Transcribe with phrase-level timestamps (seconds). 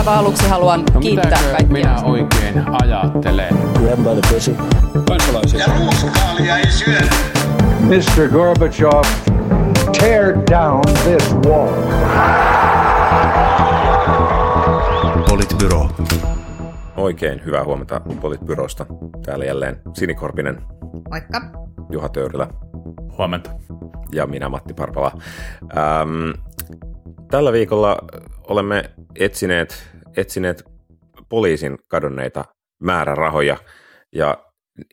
[0.00, 1.66] aivan aluksi haluan No kiittää kaikkia.
[1.72, 3.58] minä oikein ajattelen?
[3.74, 4.56] Grab by the pussy.
[5.58, 7.06] Ja ruuskaalia ei syödä.
[7.80, 8.28] Mr.
[8.32, 9.02] Gorbachev,
[10.00, 11.72] tear down this wall.
[15.28, 15.88] Politbyro.
[16.96, 18.86] Oikein hyvää huomenta Politbyrosta.
[19.26, 20.62] Täällä jälleen Sinikorpinen,
[21.10, 21.40] Moikka.
[21.92, 22.48] Juha Töyrylä
[23.18, 23.50] Huomenta.
[24.12, 25.12] ja minä Matti Parpala.
[25.76, 26.30] Ähm,
[27.30, 27.98] tällä viikolla
[28.50, 30.64] olemme etsineet, etsineet
[31.28, 32.44] poliisin kadonneita
[32.82, 33.56] määrärahoja
[34.12, 34.38] ja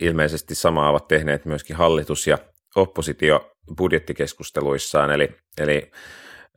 [0.01, 2.37] ilmeisesti samaa ovat tehneet myöskin hallitus ja
[2.75, 5.11] oppositio budjettikeskusteluissaan.
[5.11, 5.91] Eli, eli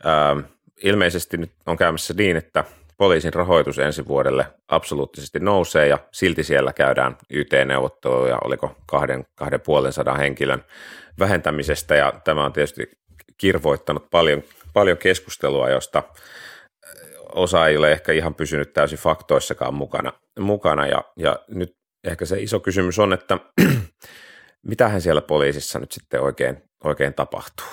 [0.07, 0.39] ähm,
[0.83, 2.65] ilmeisesti nyt on käymässä niin, että
[2.97, 9.93] poliisin rahoitus ensi vuodelle absoluuttisesti nousee ja silti siellä käydään YT-neuvotteluja, oliko kahden, kahden puolen
[9.93, 10.65] sadan henkilön
[11.19, 12.91] vähentämisestä ja tämä on tietysti
[13.39, 14.43] kirvoittanut paljon,
[14.73, 16.03] paljon keskustelua, josta
[17.35, 22.43] osa ei ole ehkä ihan pysynyt täysin faktoissakaan mukana, mukana ja, ja nyt ehkä se
[22.43, 23.39] iso kysymys on, että
[24.71, 27.67] mitähän siellä poliisissa nyt sitten oikein, oikein tapahtuu?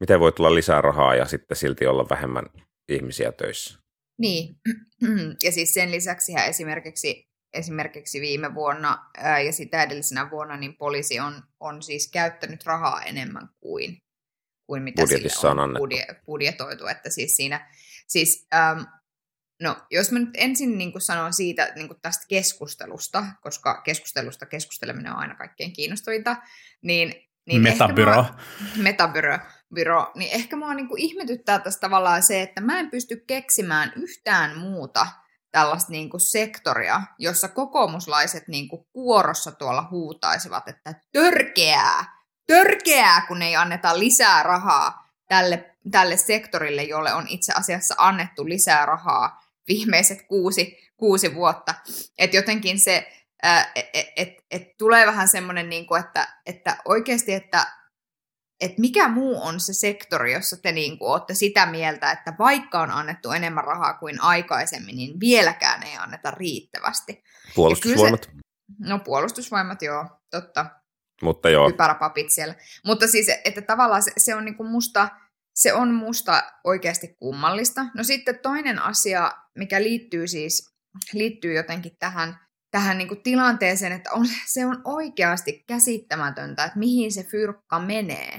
[0.00, 2.44] Miten voi tulla lisää rahaa ja sitten silti olla vähemmän
[2.88, 3.78] ihmisiä töissä?
[4.18, 4.56] Niin,
[5.44, 11.20] ja siis sen lisäksi esimerkiksi, esimerkiksi viime vuonna ää, ja sitä edellisenä vuonna niin poliisi
[11.20, 13.96] on, on siis käyttänyt rahaa enemmän kuin,
[14.66, 15.86] kuin mitä Budjetissa sille on annettu.
[15.86, 16.86] budje- budjetoitu.
[16.86, 17.70] Että siis siinä,
[18.08, 18.86] siis, äm,
[19.62, 24.46] no jos mä nyt ensin niin kuin sanon siitä niin kuin tästä keskustelusta, koska keskustelusta
[24.46, 26.36] keskusteleminen on aina kaikkein kiinnostavinta,
[26.82, 27.14] niin,
[27.46, 28.14] niin Metabyro.
[28.14, 28.34] mua-
[28.76, 29.38] metabyro,
[29.74, 34.58] byro, niin ehkä mua niinku ihmetyttää tässä tavallaan se, että mä en pysty keksimään yhtään
[34.58, 35.06] muuta
[35.50, 42.04] tällaista niinku sektoria, jossa kokoomuslaiset niinku kuorossa tuolla huutaisivat, että törkeää,
[42.46, 48.86] törkeää, kun ei anneta lisää rahaa tälle, tälle sektorille, jolle on itse asiassa annettu lisää
[48.86, 51.74] rahaa viimeiset kuusi, kuusi vuotta.
[52.18, 53.08] Että jotenkin se,
[53.42, 57.66] että et, et, et tulee vähän semmoinen, niinku, että, että oikeasti, että
[58.60, 62.90] että mikä muu on se sektori, jossa te niinku olette sitä mieltä, että vaikka on
[62.90, 67.22] annettu enemmän rahaa kuin aikaisemmin, niin vieläkään ei anneta riittävästi.
[67.54, 68.42] Puolustusvoimat, Ja
[68.88, 70.66] No puolustusvoimat, joo, totta,
[71.22, 72.54] mutta joo, kypäräpapit siellä.
[72.86, 75.08] Mutta siis, että tavallaan se, se on niinku musta,
[75.58, 77.86] se on musta oikeasti kummallista.
[77.94, 80.74] No sitten toinen asia, mikä liittyy siis,
[81.12, 82.38] liittyy jotenkin tähän,
[82.70, 88.38] tähän niinku tilanteeseen, että on, se on oikeasti käsittämätöntä, että mihin se fyrkka menee.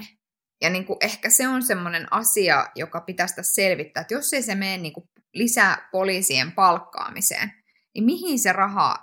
[0.62, 4.54] Ja niinku ehkä se on semmoinen asia, joka pitäisi tässä selvittää, että jos ei se
[4.54, 7.52] mene niinku lisää poliisien palkkaamiseen,
[7.94, 8.96] niin mihin se raha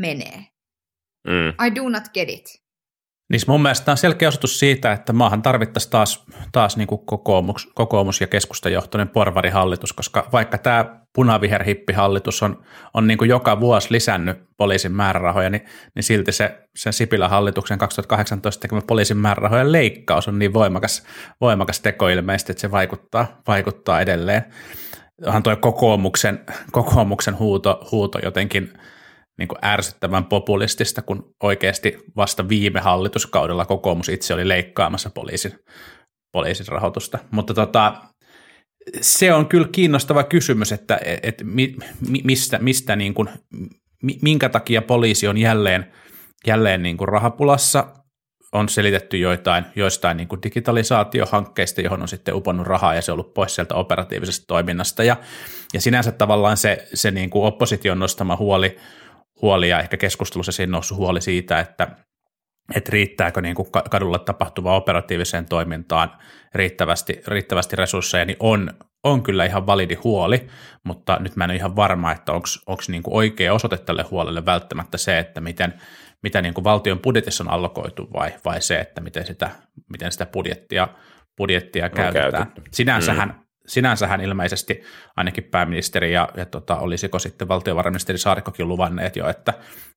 [0.00, 0.46] menee?
[1.26, 2.62] mm, I do not get it.
[3.30, 7.06] Niin mun mielestä tämä on selkeä osoitus siitä, että maahan tarvittaisiin taas, taas niin kuin
[7.06, 12.64] kokoomus, kokoomus- ja keskustajohtoinen porvarihallitus, koska vaikka tämä punaviherhippihallitus on,
[12.94, 15.64] on niin kuin joka vuosi lisännyt poliisin määrärahoja, niin,
[15.94, 21.02] niin silti se, se Sipilän hallituksen 2018 tekemä poliisin määrärahojen leikkaus on niin voimakas,
[21.40, 24.44] voimakas teko ilmeisesti, että se vaikuttaa, vaikuttaa edelleen.
[25.26, 26.40] Onhan tuo kokoomuksen,
[26.72, 28.72] kokoomuksen huuto, huuto jotenkin
[29.40, 35.52] niin kuin ärsyttävän populistista, kun oikeasti vasta viime hallituskaudella kokoomus itse oli leikkaamassa poliisin,
[36.32, 37.18] poliisin rahoitusta.
[37.30, 37.94] Mutta tota,
[39.00, 41.76] se on kyllä kiinnostava kysymys, että et, mi,
[42.08, 43.28] mi, mistä, mistä niin kuin,
[44.02, 45.92] mi, minkä takia poliisi on jälleen,
[46.46, 47.86] jälleen niin kuin rahapulassa,
[48.52, 53.14] on selitetty joitain, joistain niin kuin digitalisaatiohankkeista, johon on sitten uponnut rahaa ja se on
[53.14, 55.04] ollut pois sieltä operatiivisesta toiminnasta.
[55.04, 55.16] Ja,
[55.74, 58.76] ja sinänsä tavallaan se, se niin kuin opposition nostama huoli,
[59.42, 61.88] huoli ja ehkä keskustelussa siinä noussut huoli siitä, että,
[62.74, 66.10] että riittääkö niin kuin kadulla tapahtuvaan operatiiviseen toimintaan
[66.54, 68.70] riittävästi, riittävästi resursseja, niin on,
[69.04, 70.46] on kyllä ihan validi huoli,
[70.84, 74.46] mutta nyt mä en ole ihan varma, että onko niin kuin oikea osoite tälle huolelle
[74.46, 75.74] välttämättä se, että miten,
[76.22, 79.50] mitä niin kuin valtion budjetissa on allokoitu vai, vai se, että miten sitä,
[79.92, 80.88] miten sitä budjettia,
[81.36, 82.32] budjettia käytetään.
[82.32, 82.62] käytetty.
[82.72, 83.49] Sinänsähän, mm.
[83.66, 84.82] Sinänsähän ilmeisesti
[85.16, 89.54] ainakin pääministeri ja, ja tota, olisiko sitten valtiovarainministeri Saarikkokin luvanneet jo, että,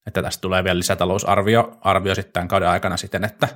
[0.08, 3.48] että tästä tulee vielä lisätalousarvio arvio sitten tämän kauden aikana siten, että,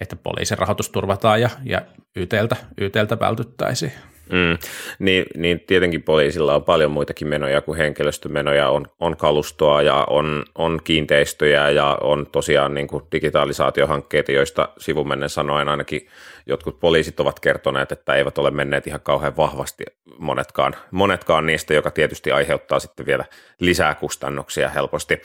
[0.00, 1.82] että poliisin rahoitus turvataan ja, ja
[2.16, 3.92] YTltä, YTltä vältyttäisiin.
[4.32, 4.58] Mm,
[4.98, 10.44] niin, niin tietenkin poliisilla on paljon muitakin menoja kuin henkilöstömenoja, on, on kalustoa ja on,
[10.54, 16.08] on kiinteistöjä ja on tosiaan niin kuin digitalisaatiohankkeita, joista sivumennen sanoen ainakin
[16.46, 19.84] jotkut poliisit ovat kertoneet, että eivät ole menneet ihan kauhean vahvasti
[20.18, 23.24] monetkaan, monetkaan niistä, joka tietysti aiheuttaa sitten vielä
[23.60, 25.22] lisää kustannuksia helposti.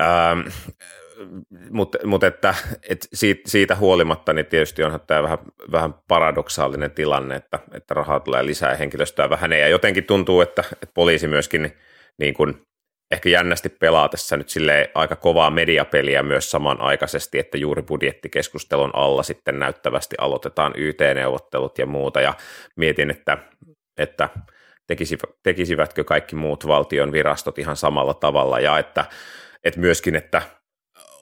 [0.00, 0.40] Ähm,
[1.70, 2.54] mutta mut että,
[2.88, 5.38] et siitä, siitä huolimatta, niin tietysti onhan tämä vähän,
[5.72, 10.94] vähän paradoksaalinen tilanne, että, että rahaa tulee lisää henkilöstöä vähenee, ja jotenkin tuntuu, että, että
[10.94, 11.72] poliisi myöskin
[12.18, 12.62] niin kuin
[13.12, 19.22] ehkä jännästi pelaa tässä nyt sille aika kovaa mediapeliä myös samanaikaisesti, että juuri budjettikeskustelun alla
[19.22, 22.34] sitten näyttävästi aloitetaan YT-neuvottelut ja muuta, ja
[22.76, 23.38] mietin, että,
[23.98, 24.28] että
[25.42, 29.04] tekisivätkö kaikki muut valtion virastot ihan samalla tavalla, ja että,
[29.64, 30.42] että myöskin, että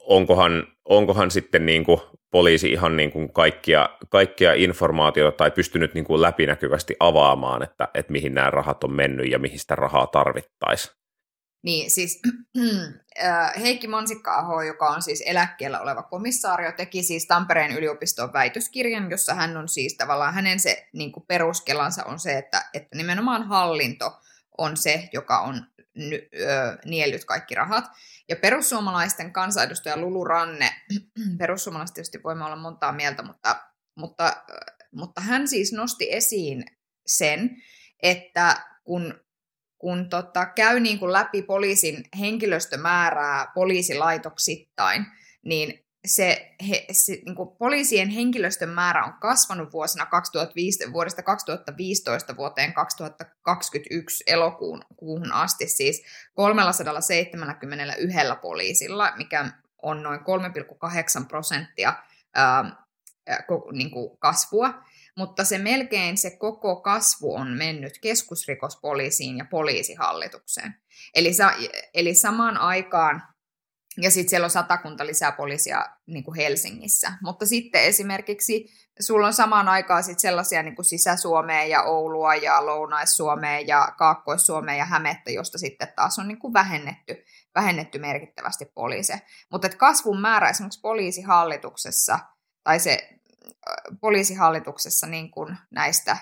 [0.05, 2.01] onkohan, onkohan sitten niin kuin
[2.31, 8.11] poliisi ihan niin kuin kaikkia, kaikkia informaatiota tai pystynyt niin kuin läpinäkyvästi avaamaan, että, että
[8.11, 10.95] mihin nämä rahat on mennyt ja mihin sitä rahaa tarvittaisiin.
[11.63, 12.21] Niin siis
[13.23, 19.33] äh, Heikki Mansikka-aho, joka on siis eläkkeellä oleva komissaario, teki siis Tampereen yliopiston väitöskirjan, jossa
[19.33, 24.19] hän on siis tavallaan, hänen se niin kuin peruskelansa on se, että, että nimenomaan hallinto
[24.57, 25.65] on se, joka on
[25.95, 27.85] ny, ö, niellyt kaikki rahat.
[28.31, 30.75] Ja perussuomalaisten kansanedustaja Lulu Ranne,
[31.37, 33.61] perussuomalaiset tietysti voimme olla montaa mieltä, mutta,
[33.95, 34.43] mutta,
[34.91, 36.65] mutta hän siis nosti esiin
[37.05, 37.49] sen,
[38.03, 39.13] että kun
[39.77, 45.05] kun tota, käy niin kuin läpi poliisin henkilöstömäärää poliisilaitoksittain,
[45.45, 52.37] niin se, he, se niin kuin poliisien henkilöstön määrä on kasvanut vuosina 2005, vuodesta 2015
[52.37, 56.03] vuoteen 2021 elokuun kuuhun asti, siis
[56.33, 59.51] 371 poliisilla, mikä
[59.81, 60.25] on noin 3,8
[61.27, 61.93] prosenttia
[62.33, 62.75] ää,
[63.71, 64.83] niin kuin kasvua
[65.15, 70.75] mutta se melkein se koko kasvu on mennyt keskusrikospoliisiin ja poliisihallitukseen.
[71.15, 71.51] Eli, sa,
[71.93, 73.23] eli samaan aikaan,
[74.01, 78.65] ja sitten siellä on satakunta lisää poliisia niin kuin Helsingissä, mutta sitten esimerkiksi
[78.99, 84.75] sulla on samaan aikaan sit sellaisia niin kuin Sisä-Suomea ja Oulua ja Lounais-Suomea ja Kaakkois-Suomea
[84.75, 87.25] ja Hämettä, josta sitten taas on niin kuin vähennetty,
[87.55, 89.21] vähennetty merkittävästi poliise.
[89.51, 92.19] Mutta kasvun määrä esimerkiksi poliisihallituksessa
[92.63, 93.09] tai se
[94.01, 96.17] poliisihallituksessa niin kuin näistä,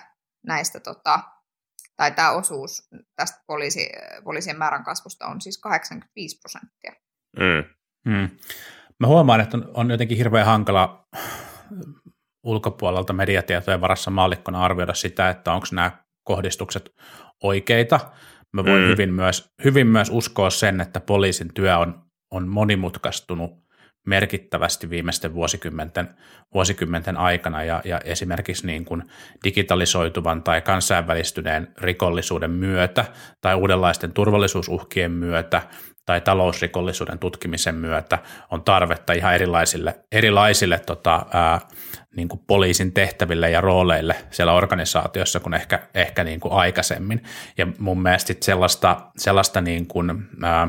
[0.46, 1.20] näistä tota,
[1.96, 3.88] tai tämä osuus tästä poliisi,
[4.24, 6.92] poliisien määrän kasvusta on siis 85 prosenttia.
[7.36, 7.64] Mm.
[8.12, 8.28] Mm.
[9.00, 11.04] Mä huomaan, että on, on jotenkin hirveän hankala
[12.42, 15.90] ulkopuolelta mediatietojen varassa maallikkona arvioida sitä, että onko nämä
[16.24, 16.94] kohdistukset
[17.42, 18.00] oikeita.
[18.52, 18.88] Mä voin mm.
[18.88, 23.50] hyvin, myös, hyvin myös uskoa sen, että poliisin työ on, on monimutkaistunut
[24.06, 26.08] merkittävästi viimeisten vuosikymmenten,
[26.54, 29.02] vuosikymmenten aikana ja, ja esimerkiksi niin kuin
[29.44, 33.04] digitalisoituvan tai kansainvälistyneen rikollisuuden myötä
[33.40, 35.62] tai uudenlaisten turvallisuusuhkien myötä
[36.10, 38.18] tai talousrikollisuuden tutkimisen myötä
[38.50, 41.60] on tarvetta ihan erilaisille, erilaisille tota, ää,
[42.16, 47.22] niin kuin poliisin tehtäville ja rooleille siellä organisaatiossa kuin ehkä, ehkä niin kuin aikaisemmin.
[47.58, 50.68] Ja mun mielestä sellaista, sellaista niin kuin, ää,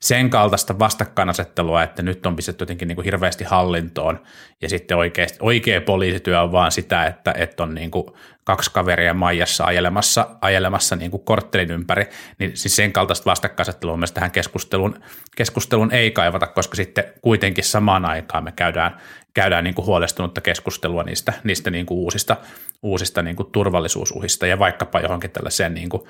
[0.00, 4.20] sen kaltaista vastakkainasettelua, että nyt on pistetty jotenkin niin kuin hirveästi hallintoon
[4.62, 8.06] ja sitten oikeasti, oikea poliisityö on vaan sitä, että, että on niin kuin
[8.44, 12.06] kaksi kaveria Maijassa ajelemassa, ajelemassa niin kuin korttelin ympäri,
[12.38, 15.00] niin siis sen kaltaista vastakkainasettelua mielestäni tähän keskustelun,
[15.36, 18.96] keskustelun ei kaivata, koska sitten kuitenkin samaan aikaan me käydään,
[19.34, 22.36] käydään niin kuin huolestunutta keskustelua niistä, niistä niin kuin uusista,
[22.82, 26.02] uusista niin kuin turvallisuusuhista ja vaikkapa johonkin tällaiseen niin kuin,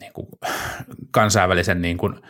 [0.00, 0.26] niin kuin
[1.10, 2.20] kansainvälisen niin kuin,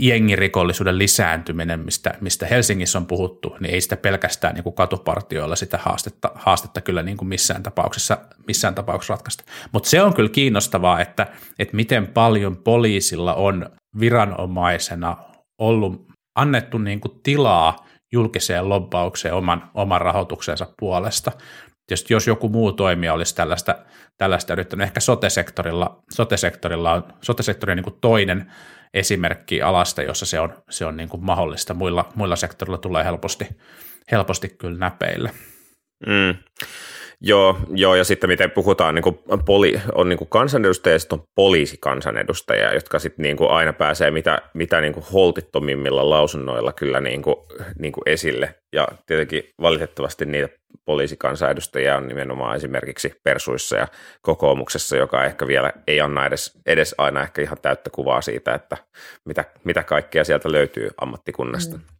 [0.00, 5.78] jengirikollisuuden lisääntyminen, mistä, mistä Helsingissä on puhuttu, niin ei sitä pelkästään niin kuin katupartioilla sitä
[5.82, 9.44] haastetta, haastetta kyllä niin kuin missään, tapauksessa, missään tapauksessa ratkaista.
[9.72, 11.26] Mutta se on kyllä kiinnostavaa, että,
[11.58, 15.16] että miten paljon poliisilla on viranomaisena
[15.58, 16.06] ollut
[16.38, 21.32] annettu niin kuin tilaa julkiseen lobbaukseen oman, oman rahoituksensa puolesta.
[21.90, 23.78] Jos, jos joku muu toimija olisi tällaista,
[24.18, 28.52] tällaista yrittänyt, ehkä sote-sektorilla, sote-sektorilla on, sote-sektori on niin kuin toinen
[28.96, 31.74] esimerkki alasta, jossa se on, se on niin kuin mahdollista.
[31.74, 33.48] Muilla, muilla sektorilla tulee helposti,
[34.12, 35.30] helposti kyllä näpeille.
[36.06, 36.34] Mm.
[37.20, 41.18] Joo, joo, ja sitten miten puhutaan, niin kuin poli, on niin kuin kansanedustajia ja sitten
[41.18, 47.00] on poliisikansanedustajia, jotka sitten niin kuin aina pääsee mitä, mitä niin kuin holtittomimmilla lausunnoilla kyllä
[47.00, 47.36] niin kuin,
[47.78, 48.54] niin kuin esille.
[48.72, 50.48] Ja tietenkin valitettavasti niitä
[50.84, 53.88] poliisikansanedustajia on nimenomaan esimerkiksi Persuissa ja
[54.22, 58.76] kokoomuksessa, joka ehkä vielä ei anna edes, edes aina ehkä ihan täyttä kuvaa siitä, että
[59.24, 61.76] mitä, mitä kaikkea sieltä löytyy ammattikunnasta.
[61.76, 61.95] Mm.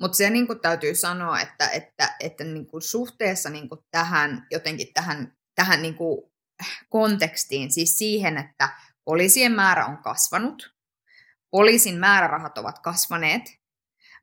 [0.00, 4.46] Mutta se niin kuin täytyy sanoa, että, että, että niin kuin suhteessa niin kuin tähän
[4.50, 6.32] jotenkin tähän, tähän niin kuin
[6.88, 8.68] kontekstiin, siis siihen, että
[9.04, 10.74] poliisien määrä on kasvanut,
[11.50, 13.42] poliisin määrärahat ovat kasvaneet,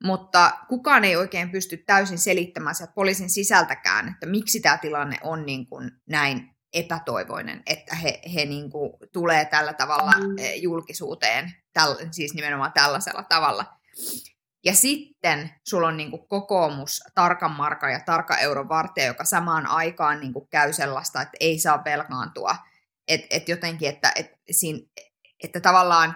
[0.04, 5.46] mutta kukaan ei oikein pysty täysin selittämään sieltä poliisin sisältäkään, että miksi tämä tilanne on
[5.46, 10.38] niin kuin näin epätoivoinen, että he, he niin kuin tulee tällä tavalla mm.
[10.38, 13.66] eh, julkisuuteen, täl, siis nimenomaan tällaisella tavalla.
[14.66, 19.68] Ja sitten sulla on niin kuin kokoomus, tarkan marka ja tarka euron vartija, joka samaan
[19.68, 22.56] aikaan niin kuin käy sellaista, että ei saa velkaantua.
[23.08, 24.80] Että et jotenkin, että et siinä,
[25.44, 26.16] että tavallaan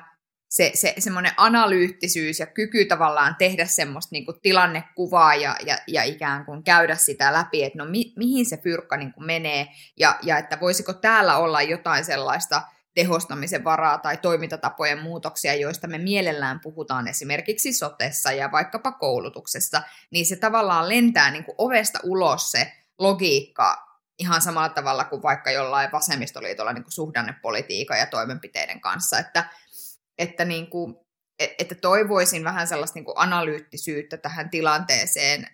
[0.49, 6.03] se, se semmoinen analyyttisyys ja kyky tavallaan tehdä semmoista niin kuin tilannekuvaa ja, ja, ja
[6.03, 9.67] ikään kuin käydä sitä läpi, että no mi, mihin se fyrkka niin kuin menee
[9.99, 12.61] ja, ja että voisiko täällä olla jotain sellaista
[12.97, 20.25] tehostamisen varaa tai toimintatapojen muutoksia, joista me mielellään puhutaan esimerkiksi sotessa ja vaikkapa koulutuksessa, niin
[20.25, 23.87] se tavallaan lentää niin kuin ovesta ulos se logiikka
[24.19, 29.49] ihan samalla tavalla kuin vaikka jollain vasemmistoliitolla niin kuin suhdannepolitiikan ja toimenpiteiden kanssa, että
[30.17, 30.95] että, niin kuin,
[31.39, 35.47] että toivoisin vähän sellaista niin kuin analyyttisyyttä tähän tilanteeseen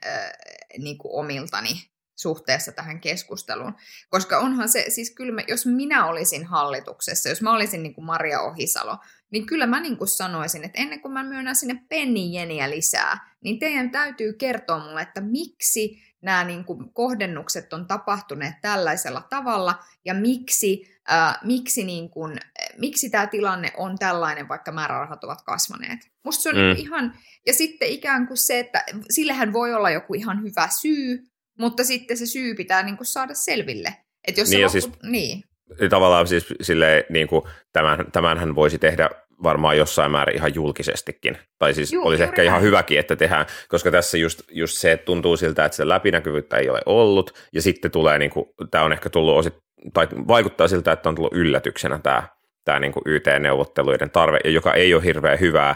[0.78, 3.76] niin kuin omiltani suhteessa tähän keskusteluun.
[4.10, 8.06] Koska onhan se, siis kyllä me, jos minä olisin hallituksessa, jos mä olisin niin kuin
[8.06, 8.98] Maria Ohisalo,
[9.32, 13.60] niin kyllä mä niin kuin sanoisin, että ennen kuin mä myönnän sinne pennijeniä lisää, niin
[13.60, 20.14] teidän täytyy kertoa mulle, että miksi nämä niin kuin kohdennukset on tapahtuneet tällaisella tavalla ja
[20.14, 22.38] miksi, ää, miksi, niin kuin,
[22.78, 26.00] miksi tämä tilanne on tällainen, vaikka määrärahat ovat kasvaneet.
[26.24, 26.62] Musta se on mm.
[26.62, 31.33] niin ihan, ja sitten ikään kuin se, että sillehän voi olla joku ihan hyvä syy,
[31.60, 33.96] mutta sitten se syy pitää niin kuin saada selville.
[34.28, 35.44] Että jos niin, se loppu, siis, niin.
[35.90, 37.44] Tavallaan siis silleen, niin kuin
[37.74, 39.10] tämän, tämänhän voisi tehdä
[39.44, 41.38] varmaan jossain määrin ihan julkisestikin.
[41.60, 42.48] Tai siis Juu, olisi ehkä näin.
[42.48, 46.58] ihan hyväkin, että tehdään, koska tässä just, just se, että tuntuu siltä, että se läpinäkyvyyttä
[46.58, 49.54] ei ole ollut, ja sitten tulee, niin kuin, tämä on ehkä tullut osit,
[49.94, 52.28] tai vaikuttaa siltä, että on tullut yllätyksenä tämä
[52.66, 55.76] tämä niin kuin YT-neuvotteluiden tarve, joka ei ole hirveän hyvää,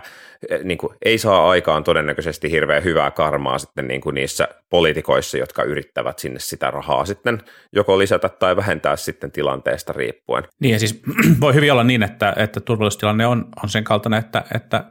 [0.50, 5.38] e, niin kuin, ei saa aikaan todennäköisesti hirveän hyvää karmaa sitten niin kuin niissä poliitikoissa,
[5.38, 7.40] jotka yrittävät sinne sitä rahaa sitten
[7.74, 10.44] joko lisätä tai vähentää sitten tilanteesta riippuen.
[10.60, 11.02] Niin ja siis
[11.42, 14.84] voi hyvin olla niin, että, että turvallisuustilanne on, on sen kaltainen, että, että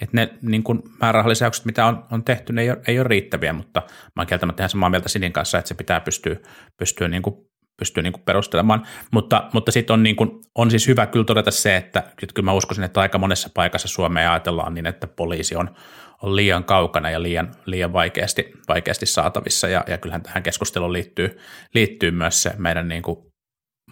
[0.00, 3.52] että ne niin kuin määrärahalisäykset, mitä on, on tehty, ne ei ole, ei ole riittäviä,
[3.52, 3.82] mutta
[4.16, 6.36] mä oon kieltämättä ihan samaa mieltä Sinin kanssa, että se pitää pystyä,
[6.76, 7.47] pystyä niin kuin
[7.78, 8.86] pystyy niin kuin perustelemaan.
[9.10, 12.44] Mutta, mutta sitten on, niin kuin, on siis hyvä kyllä todeta se, että, että kyllä
[12.44, 15.70] mä uskoisin, että aika monessa paikassa Suomea ajatellaan niin, että poliisi on,
[16.22, 19.68] on liian kaukana ja liian, liian vaikeasti, vaikeasti saatavissa.
[19.68, 21.38] Ja, ja kyllähän tähän keskusteluun liittyy,
[21.74, 23.18] liittyy myös se meidän niin kuin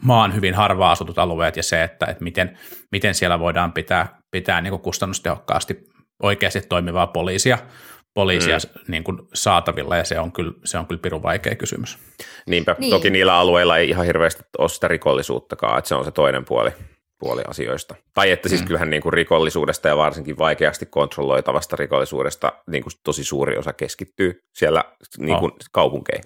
[0.03, 2.59] maan hyvin harvaa asutut alueet ja se, että, että miten,
[2.93, 5.79] miten siellä voidaan pitää, pitää niin kuin kustannustehokkaasti
[6.23, 7.59] oikeasti toimivaa poliisia–
[8.17, 8.81] poliisia mm.
[8.89, 11.99] niin kuin saatavilla, ja se on kyllä, se on kyllä pirun vaikea kysymys.
[12.47, 12.91] Niinpä, niin.
[12.91, 16.71] toki niillä alueilla ei ihan hirveästi ole sitä rikollisuuttakaan, että se on se toinen puoli,
[17.19, 17.95] puoli asioista.
[18.15, 18.67] Tai että siis mm.
[18.67, 24.43] kyllähän niin kuin rikollisuudesta ja varsinkin vaikeasti kontrolloitavasta rikollisuudesta niin kuin tosi suuri osa keskittyy
[24.53, 24.85] siellä
[25.19, 25.59] niin kuin oh.
[25.73, 26.25] kaupunkeihin.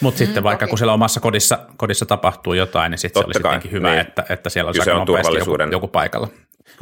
[0.00, 0.70] Mutta sitten mm, vaikka okay.
[0.70, 4.00] kun siellä omassa kodissa, kodissa tapahtuu jotain, niin sitten se olisi sittenkin hyvä, niin.
[4.00, 6.28] että, että siellä olisi aika nopeasti joku, joku paikalla.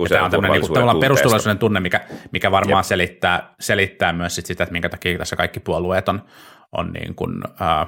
[0.09, 2.00] Tämä on tämmöinen niin tavallaan perusturvallisuuden tunne, mikä,
[2.33, 6.25] mikä varmaan selittää, selittää myös sit sitä, että minkä takia tässä kaikki puolueet on,
[6.73, 7.87] on niin kuin, äh,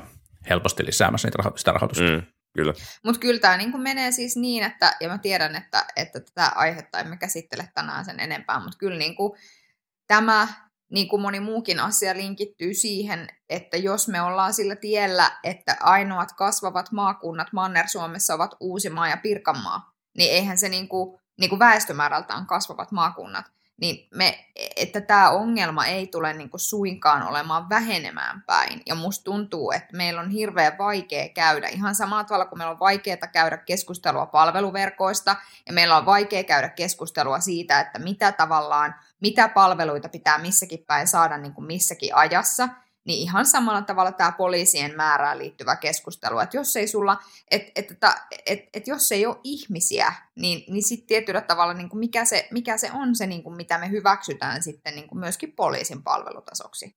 [0.50, 2.04] helposti lisäämässä niitä raho- sitä rahoitusta.
[2.04, 2.22] Mm,
[2.56, 2.72] kyllä.
[3.04, 6.98] Mutta kyllä tämä niin menee siis niin, että, ja mä tiedän, että, että tätä aihetta
[6.98, 9.32] emme käsittele tänään sen enempää, mutta kyllä niin kuin
[10.06, 10.48] tämä
[10.92, 16.28] niin kuin moni muukin asia linkittyy siihen, että jos me ollaan sillä tiellä, että ainoat
[16.32, 22.46] kasvavat maakunnat Manner-Suomessa ovat Uusimaa ja Pirkanmaa, niin eihän se niin kuin niin kuin väestömäärältään
[22.46, 23.46] kasvavat maakunnat,
[23.80, 28.82] niin me, että tämä ongelma ei tule niin kuin suinkaan olemaan vähenemään päin.
[28.86, 32.80] Ja musta tuntuu, että meillä on hirveän vaikea käydä, ihan samalla tavalla kuin meillä on
[32.80, 39.48] vaikeaa käydä keskustelua palveluverkoista, ja meillä on vaikea käydä keskustelua siitä, että mitä tavallaan, mitä
[39.48, 42.68] palveluita pitää missäkin päin saada niin kuin missäkin ajassa,
[43.06, 47.18] niin ihan samalla tavalla tämä poliisien määrään liittyvä keskustelu, että jos ei sulla,
[47.50, 47.98] että et, et,
[48.46, 52.48] et, et jos ei ole ihmisiä, niin, niin sitten tietyllä tavalla niin kuin mikä, se,
[52.50, 56.96] mikä se on se, niin kuin mitä me hyväksytään sitten niin kuin myöskin poliisin palvelutasoksi.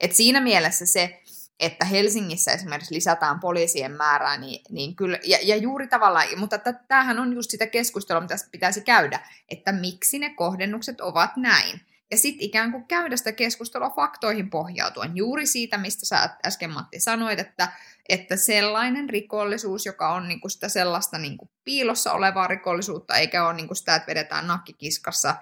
[0.00, 1.22] Et siinä mielessä se,
[1.60, 7.18] että Helsingissä esimerkiksi lisätään poliisien määrää, niin, niin kyllä, ja, ja juuri tavallaan, mutta tämähän
[7.18, 11.80] on just sitä keskustelua, mitä pitäisi käydä, että miksi ne kohdennukset ovat näin.
[12.10, 15.16] Ja sitten ikään kuin käydä sitä keskustelua faktoihin pohjautuen.
[15.16, 17.72] Juuri siitä, mistä sä äsken Matti sanoit, että,
[18.08, 23.74] että sellainen rikollisuus, joka on niinku sitä sellaista niinku piilossa olevaa rikollisuutta, eikä ole niinku
[23.74, 25.36] sitä, että vedetään nakkikiskassa,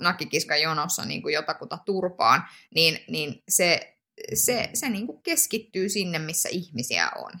[0.00, 2.44] nakkikiskan jonossa niinku jotakuta turpaan,
[2.74, 3.96] niin, niin se,
[4.34, 7.32] se, se niinku keskittyy sinne, missä ihmisiä on.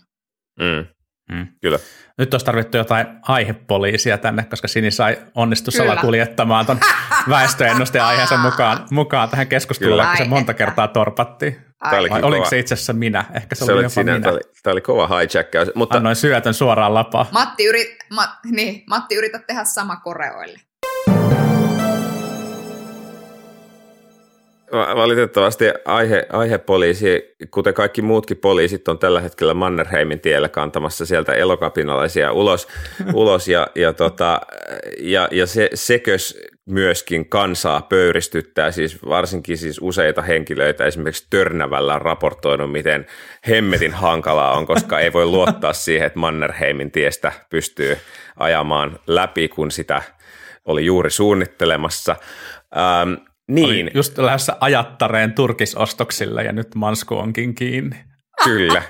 [0.58, 0.86] Mm.
[1.32, 1.46] Mm.
[1.60, 1.78] Kyllä.
[2.18, 5.70] Nyt olisi tarvittu jotain aihepoliisia tänne, koska Sini sai onnistu
[6.00, 6.80] kuljettamaan tuon
[7.28, 11.68] väestöennusteen aiheensa mukaan, mukaan tähän keskusteluun, kun se monta kertaa torpattiin.
[12.10, 13.24] Vai oliko se itse asiassa minä?
[13.34, 14.22] Ehkä se, se oli jopa sinä, minä.
[14.22, 15.74] Tämä oli, tämä oli kova hijack.
[15.74, 15.96] Mutta...
[15.96, 17.26] Annoin syötön suoraan lapaa.
[17.30, 20.60] Matti, yrit, ma, niin, Matti yritä tehdä sama koreoille.
[24.72, 32.32] Valitettavasti aihe, aihepoliisi, kuten kaikki muutkin poliisit, on tällä hetkellä Mannerheimin tiellä kantamassa sieltä elokapinalaisia
[32.32, 32.68] ulos,
[33.14, 34.40] ulos ja, ja, tota,
[34.98, 42.02] ja, ja se, sekös myöskin kansaa pöyristyttää, siis varsinkin siis useita henkilöitä esimerkiksi Törnävällä on
[42.02, 43.06] raportoinut, miten
[43.48, 47.96] hemmetin hankalaa on, koska ei voi luottaa siihen, että Mannerheimin tiestä pystyy
[48.36, 50.02] ajamaan läpi, kun sitä
[50.64, 52.16] oli juuri suunnittelemassa.
[52.76, 53.66] Ähm, niin.
[53.66, 57.96] Olin just lähdössä ajattareen turkisostoksille ja nyt Mansku onkin kiinni.
[58.44, 58.82] Kyllä,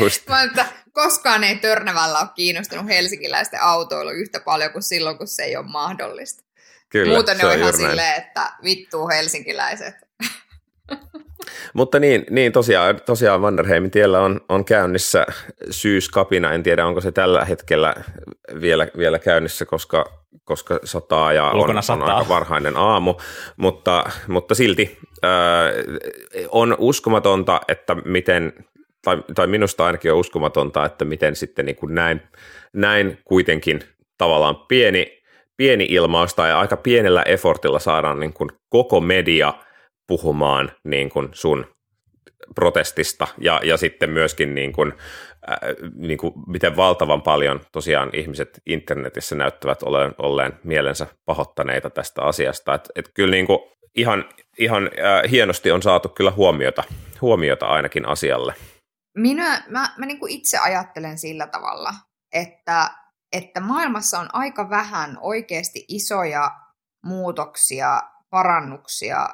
[0.00, 0.28] just.
[0.28, 5.42] Mä, että koskaan ei Törnävällä ole kiinnostunut helsinkiläisten autoilu yhtä paljon kuin silloin, kun se
[5.42, 6.44] ei ole mahdollista.
[6.88, 9.94] Kyllä, Muuten ne on, on ihan silleen, että vittuu helsinkiläiset.
[11.74, 15.26] Mutta niin, niin tosiaan, tosiaan Wanderheimin tiellä on, on käynnissä
[15.70, 16.52] syyskapina.
[16.52, 17.94] En tiedä, onko se tällä hetkellä
[18.60, 20.04] vielä, vielä käynnissä, koska,
[20.44, 22.06] koska sataa ja on, sataa.
[22.06, 23.14] on aika varhainen aamu.
[23.56, 25.30] Mutta, mutta silti äh,
[26.48, 28.52] on uskomatonta, että miten,
[29.04, 32.22] tai, tai minusta ainakin on uskomatonta, että miten sitten niin kuin näin,
[32.72, 33.80] näin kuitenkin
[34.18, 35.22] tavallaan pieni,
[35.56, 39.54] pieni ilmaus tai aika pienellä effortilla saadaan niin kuin koko media–
[40.06, 41.66] puhumaan niin kuin sun
[42.54, 44.92] protestista ja, ja sitten myöskin niin kuin,
[45.50, 45.58] äh,
[45.96, 52.74] niin kuin miten valtavan paljon tosiaan ihmiset internetissä näyttävät olleen, olleen mielensä pahoittaneita tästä asiasta.
[52.74, 53.58] Et, et kyllä niin kuin
[53.94, 54.24] ihan,
[54.58, 56.84] ihan äh, hienosti on saatu kyllä huomiota,
[57.20, 58.54] huomiota ainakin asialle.
[59.16, 61.92] Minä, mä, mä niin kuin itse ajattelen sillä tavalla,
[62.32, 62.90] että,
[63.32, 66.50] että maailmassa on aika vähän oikeasti isoja
[67.04, 69.28] muutoksia, parannuksia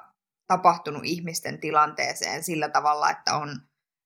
[0.51, 3.61] tapahtunut ihmisten tilanteeseen sillä tavalla, että on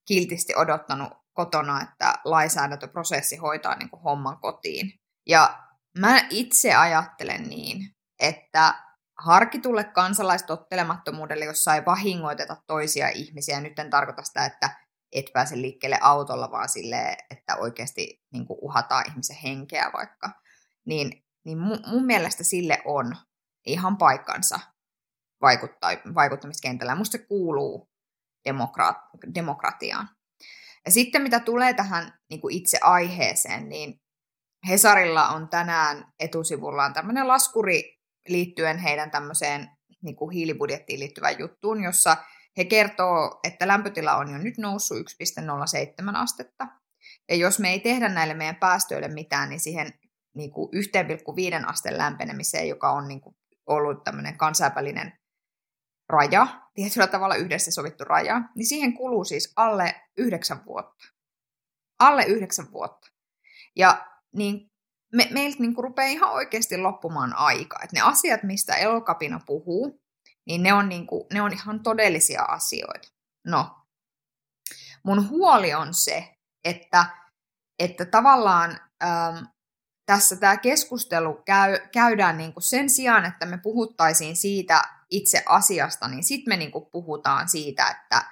[0.08, 4.92] kiltisti odottanut kotona, että lainsäädäntöprosessi hoitaa niin kuin homman kotiin.
[5.26, 5.58] Ja
[5.98, 8.74] mä itse ajattelen niin, että
[9.18, 14.70] harkitulle kansalaistottelemattomuudelle, jossa ei vahingoiteta toisia ihmisiä, nyt en tarkoita sitä, että
[15.12, 20.30] et pääse liikkeelle autolla, vaan sille, että oikeasti niin kuin uhataan ihmisen henkeä vaikka,
[20.86, 23.16] niin, niin mun, mun mielestä sille on
[23.66, 24.60] ihan paikkansa
[25.44, 26.94] vaikuttaa, vaikuttamiskentällä.
[26.94, 27.90] Musta se kuuluu
[28.48, 30.08] demokra- demokratiaan.
[30.84, 34.00] Ja sitten mitä tulee tähän niin kuin itse aiheeseen, niin
[34.68, 39.68] Hesarilla on tänään etusivullaan tämmöinen laskuri liittyen heidän tämmöiseen
[40.02, 42.16] niin kuin hiilibudjettiin liittyvään juttuun, jossa
[42.56, 46.66] he kertoo, että lämpötila on jo nyt noussut 1,07 astetta.
[47.28, 49.92] Ja jos me ei tehdä näille meidän päästöille mitään, niin siihen
[50.34, 50.68] niin kuin
[51.62, 55.12] 1,5 asteen lämpenemiseen, joka on niin kuin ollut tämmöinen kansainvälinen
[56.08, 61.04] raja, tietyllä tavalla yhdessä sovittu raja, niin siihen kuluu siis alle yhdeksän vuotta.
[61.98, 63.10] Alle yhdeksän vuotta.
[63.76, 64.70] Ja niin
[65.12, 67.78] me, meiltä niin rupeaa ihan oikeasti loppumaan aika.
[67.82, 70.00] Että ne asiat, mistä elokapina puhuu,
[70.46, 73.08] niin ne on, niin kuin, ne on ihan todellisia asioita.
[73.46, 73.76] No,
[75.02, 77.06] mun huoli on se, että,
[77.78, 79.44] että tavallaan ähm,
[80.06, 86.08] tässä tämä keskustelu käy, käydään niin kuin sen sijaan, että me puhuttaisiin siitä itse asiasta,
[86.08, 88.22] niin sitten me niin kuin puhutaan siitä, että,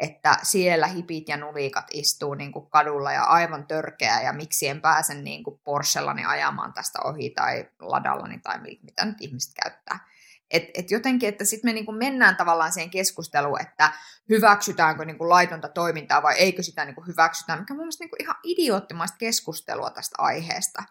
[0.00, 4.80] että siellä hipit ja nulikat istuu niin kuin kadulla ja aivan törkeä ja miksi en
[4.80, 10.10] pääse niin kuin Porschellani ajamaan tästä ohi tai ladallani tai mitä nyt ihmiset käyttää.
[10.50, 13.92] Et, et jotenkin, että sitten me niinku mennään tavallaan siihen keskusteluun, että
[14.28, 18.36] hyväksytäänkö niinku laitonta toimintaa vai eikö sitä niinku hyväksytä, mikä on mun mielestä niinku ihan
[18.44, 20.82] idioottimaista keskustelua tästä aiheesta.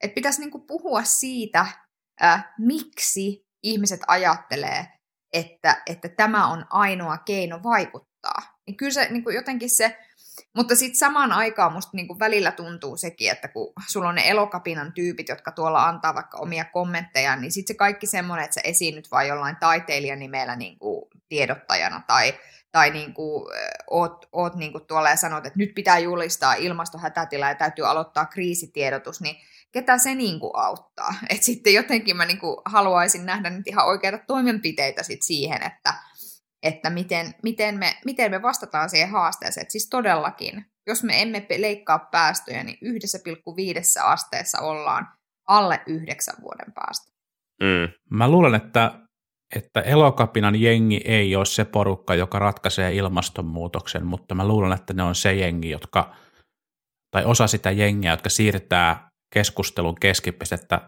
[0.00, 1.66] Että pitäisi niinku puhua siitä,
[2.22, 4.86] äh, miksi ihmiset ajattelee,
[5.32, 8.60] että, että tämä on ainoa keino vaikuttaa.
[8.66, 9.98] Niin kyllä se niin kuin jotenkin se,
[10.56, 14.28] mutta sitten samaan aikaan musta niin kuin välillä tuntuu sekin, että kun sulla on ne
[14.28, 18.60] elokapinan tyypit, jotka tuolla antaa vaikka omia kommentteja, niin sitten se kaikki semmoinen, että sä
[18.64, 22.34] esiinnyt vain jollain taiteilijan nimellä niin kuin tiedottajana tai,
[22.72, 23.48] tai niin kuin,
[23.90, 28.26] oot, oot niin kuin tuolla ja sanot, että nyt pitää julistaa ilmastohätätila ja täytyy aloittaa
[28.26, 29.36] kriisitiedotus, niin
[29.72, 31.14] ketä se niin kuin auttaa.
[31.30, 35.94] Et sitten jotenkin mä niin kuin haluaisin nähdä nyt ihan oikeita toimenpiteitä sit siihen, että,
[36.62, 39.62] että miten, miten, me, miten me vastataan siihen haasteeseen.
[39.64, 45.08] Et siis todellakin, jos me emme leikkaa päästöjä, niin 1,5 asteessa ollaan
[45.48, 47.12] alle yhdeksän vuoden päästä.
[47.62, 47.92] Mm.
[48.10, 49.00] Mä luulen, että,
[49.56, 55.02] että elokapinan jengi ei ole se porukka, joka ratkaisee ilmastonmuutoksen, mutta mä luulen, että ne
[55.02, 56.16] on se jengi, jotka,
[57.10, 60.80] tai osa sitä jengiä, jotka siirtää keskustelun keskipistettä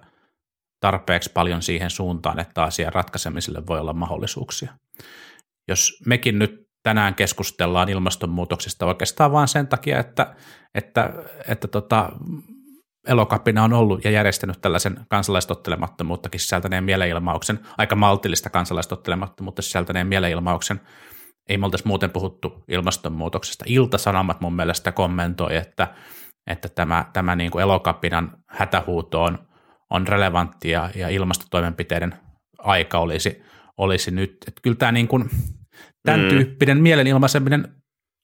[0.81, 4.73] tarpeeksi paljon siihen suuntaan, että asian ratkaisemiselle voi olla mahdollisuuksia.
[5.69, 10.35] Jos mekin nyt tänään keskustellaan ilmastonmuutoksesta oikeastaan vain sen takia, että,
[10.75, 11.13] että,
[11.49, 12.13] että tota,
[13.07, 20.81] elokapina on ollut ja järjestänyt tällaisen kansalaistottelemattomuuttakin sisältäneen mielenilmauksen, aika maltillista kansalaistottelemattomuutta sisältäneen mielenilmauksen.
[21.49, 23.65] Ei me oltaisi muuten puhuttu ilmastonmuutoksesta.
[23.69, 25.95] Iltasanomat mun mielestä kommentoi, että,
[26.47, 29.39] että tämä, tämä niin kuin elokapinan hätähuuto on,
[29.91, 32.15] on relevanttia ja ilmastotoimenpiteiden
[32.59, 33.43] aika olisi,
[33.77, 34.37] olisi nyt.
[34.49, 35.31] Että kyllä tämä niin kuin,
[36.03, 36.29] tämän mm.
[36.29, 37.75] tyyppinen mielenilmaiseminen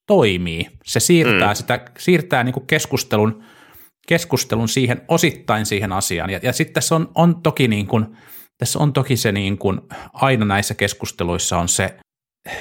[0.06, 0.66] toimii.
[0.84, 1.56] Se siirtää, mm.
[1.56, 3.44] sitä, siirtää niin kuin keskustelun,
[4.08, 6.30] keskustelun siihen osittain siihen asiaan.
[6.30, 8.16] Ja, ja sitten tässä on, on toki niin kuin,
[8.58, 9.80] tässä on toki se niin kuin,
[10.12, 11.98] aina näissä keskusteluissa on se,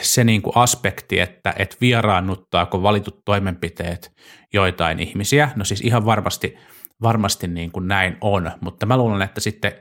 [0.02, 4.12] se niin kuin aspekti, että et vieraannuttaako valitut toimenpiteet
[4.54, 5.50] joitain ihmisiä.
[5.56, 6.58] No siis ihan varmasti,
[7.02, 9.72] varmasti niin kuin näin on, mutta mä luulen, että sitten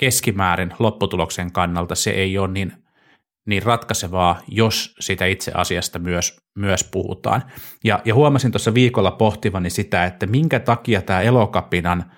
[0.00, 2.82] keskimäärin lopputuloksen kannalta se ei ole niin
[3.46, 7.42] niin ratkaisevaa, jos sitä itse asiasta myös, myös puhutaan.
[7.84, 12.12] Ja, ja huomasin tuossa viikolla pohtivani sitä, että minkä takia tämä elokapinan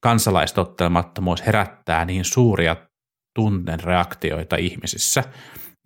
[0.00, 2.76] kansalaistottelemattomuus herättää niin suuria
[3.36, 5.24] tunten reaktioita ihmisissä.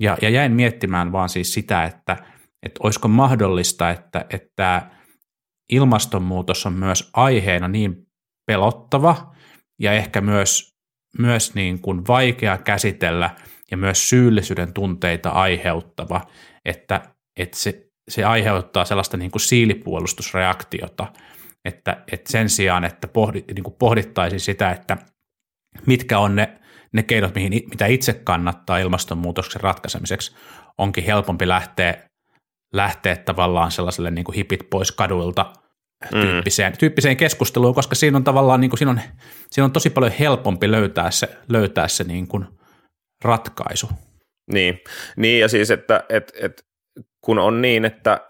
[0.00, 2.16] Ja, ja jäin miettimään vaan siis sitä, että,
[2.62, 4.90] että olisiko mahdollista, että, että
[5.72, 8.06] ilmastonmuutos on myös aiheena niin
[8.46, 9.34] pelottava
[9.80, 10.74] ja ehkä myös,
[11.18, 13.30] myös niin kuin vaikea käsitellä–
[13.70, 16.20] ja myös syyllisyyden tunteita aiheuttava,
[16.64, 17.02] että,
[17.38, 21.06] että se, se aiheuttaa sellaista niin kuin siilipuolustusreaktiota,
[21.64, 24.96] että, että sen sijaan, että pohdi, niin kuin pohdittaisiin sitä, että
[25.86, 26.59] mitkä on ne,
[26.92, 30.36] ne keinot, mihin, mitä itse kannattaa ilmastonmuutoksen ratkaisemiseksi,
[30.78, 32.08] onkin helpompi lähteä,
[32.72, 35.52] lähteä tavallaan sellaiselle niin kuin hipit pois kaduilta
[36.14, 36.20] mm.
[36.20, 36.78] tyyppiseen, mm.
[36.78, 39.00] tyyppiseen keskusteluun, koska siinä on tavallaan niin kuin, siinä on,
[39.50, 42.44] siinä on tosi paljon helpompi löytää se, löytää se niin kuin–
[43.24, 43.88] ratkaisu.
[44.52, 44.80] Niin,
[45.16, 46.64] niin ja siis, että et, et,
[47.20, 48.20] kun on niin, että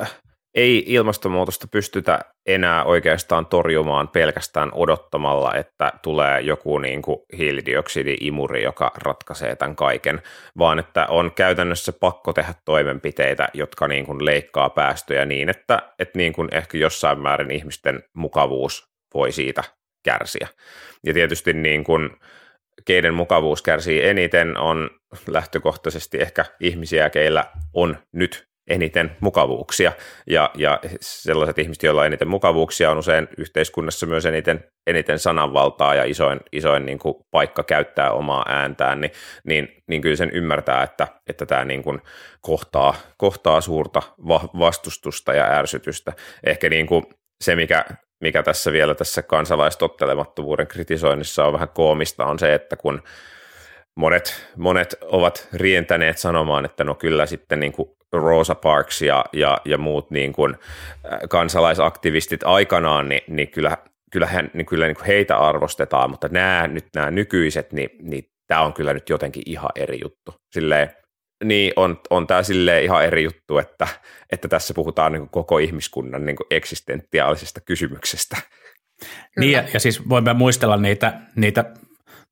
[0.00, 0.14] äh,
[0.54, 8.92] ei ilmastonmuutosta pystytä enää oikeastaan torjumaan pelkästään odottamalla, että tulee joku niin kuin hiilidioksidi-imuri, joka
[8.96, 10.22] ratkaisee tämän kaiken,
[10.58, 16.18] vaan että on käytännössä pakko tehdä toimenpiteitä, jotka niin kuin leikkaa päästöjä niin, että, että
[16.18, 19.64] niin kuin ehkä jossain määrin ihmisten mukavuus voi siitä
[20.04, 20.48] kärsiä.
[21.06, 22.10] Ja tietysti niin kuin,
[22.84, 24.90] keiden mukavuus kärsii eniten, on
[25.26, 29.92] lähtökohtaisesti ehkä ihmisiä, keillä on nyt eniten mukavuuksia.
[30.26, 35.94] Ja, ja sellaiset ihmiset, joilla on eniten mukavuuksia, on usein yhteiskunnassa myös eniten, eniten sananvaltaa
[35.94, 39.10] ja isoin, isoin niin kuin paikka käyttää omaa ääntään, niin,
[39.44, 42.00] niin, niin kyllä sen ymmärtää, että, että tämä niin kuin
[42.40, 44.02] kohtaa, kohtaa suurta
[44.58, 46.12] vastustusta ja ärsytystä.
[46.46, 47.04] Ehkä niin kuin
[47.44, 47.84] se, mikä
[48.20, 53.02] mikä tässä vielä tässä kansalaistottelemattomuuden kritisoinnissa on vähän koomista, on se, että kun
[53.96, 59.58] monet, monet ovat rientäneet sanomaan, että no kyllä sitten niin kuin Rosa Parks ja, ja,
[59.64, 63.76] ja muut niin kuin äh, kansalaisaktivistit aikanaan, niin, niin kyllä,
[64.12, 68.62] kyllähän, niin kyllä niin kuin heitä arvostetaan, mutta nämä, nyt nämä nykyiset, niin, niin tämä
[68.62, 70.34] on kyllä nyt jotenkin ihan eri juttu.
[70.52, 70.90] Silleen,
[71.44, 73.88] niin on, on tämä sille ihan eri juttu, että,
[74.32, 78.36] että tässä puhutaan niin koko ihmiskunnan niin eksistentiaalisesta kysymyksestä.
[79.38, 81.64] Niin, ja, ja siis voimme muistella niitä, niitä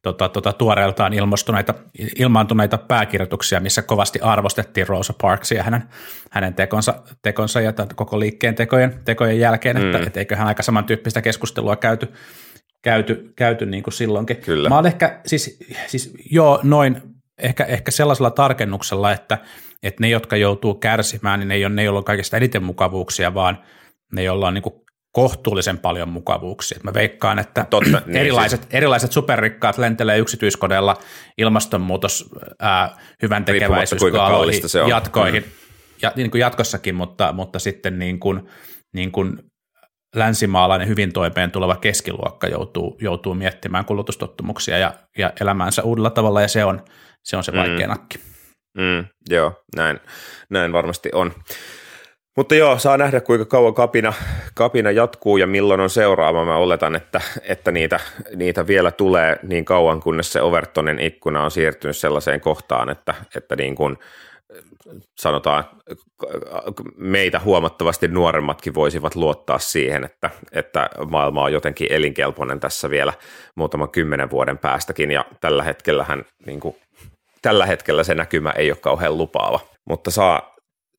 [0.03, 1.75] tota, tota, tuoreeltaan ilmastuneita,
[2.19, 5.83] ilmaantuneita pääkirjoituksia, missä kovasti arvostettiin Rosa Parksia hänen,
[6.31, 9.95] hänen tekonsa, tekonsa ja koko liikkeen tekojen, tekojen jälkeen, mm.
[9.95, 12.09] että et eiköhän aika samantyyppistä keskustelua käyty,
[12.83, 14.37] käyty, käyty niin kuin silloinkin.
[14.37, 14.69] Kyllä.
[14.69, 17.03] Mä olen ehkä, siis, siis joo, noin
[17.39, 19.39] ehkä, ehkä sellaisella tarkennuksella, että,
[19.83, 23.35] että ne, jotka joutuu kärsimään, niin ne ei ole ne, joilla on kaikista eniten mukavuuksia,
[23.35, 23.59] vaan
[24.13, 24.75] ne, joilla on niin kuin
[25.13, 26.81] kohtuullisen paljon mukavuuksia.
[26.83, 28.75] Mä veikkaan, että Totta, niin erilaiset, siis.
[28.75, 30.97] erilaiset superrikkaat lentelee yksityiskodeilla
[31.39, 35.51] ilmastonmuutos, ää, hyvän tekeväisyyskaaloihin, jatkoihin, mm.
[36.03, 38.49] ja, niin kuin jatkossakin, mutta, mutta sitten niin kuin,
[38.95, 39.39] niin kuin
[40.17, 46.49] länsimaalainen hyvin toimeen tuleva keskiluokka joutuu, joutuu miettimään kulutustottumuksia ja, ja elämäänsä uudella tavalla, ja
[46.49, 46.85] se on,
[47.25, 47.91] se on se vaikea mm.
[47.91, 48.19] nakki.
[48.79, 50.01] Mm, joo, näin,
[50.51, 51.33] näin varmasti on.
[52.37, 54.13] Mutta joo, saa nähdä kuinka kauan kapina,
[54.55, 56.45] kapina jatkuu ja milloin on seuraava.
[56.45, 58.01] Mä oletan, että, että niitä,
[58.37, 63.57] niitä vielä tulee niin kauan, kunnes se Overtonin ikkuna on siirtynyt sellaiseen kohtaan, että, että
[63.57, 63.99] niin kuin
[65.19, 65.65] sanotaan
[66.97, 73.13] meitä huomattavasti nuoremmatkin voisivat luottaa siihen, että, että maailma on jotenkin elinkelpoinen tässä vielä
[73.57, 76.77] muutaman kymmenen vuoden päästäkin ja tällä hetkellähän niin kuin
[77.43, 80.52] tällä hetkellä se näkymä ei ole kauhean lupaava, mutta saa,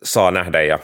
[0.04, 0.80] saa nähdä ja,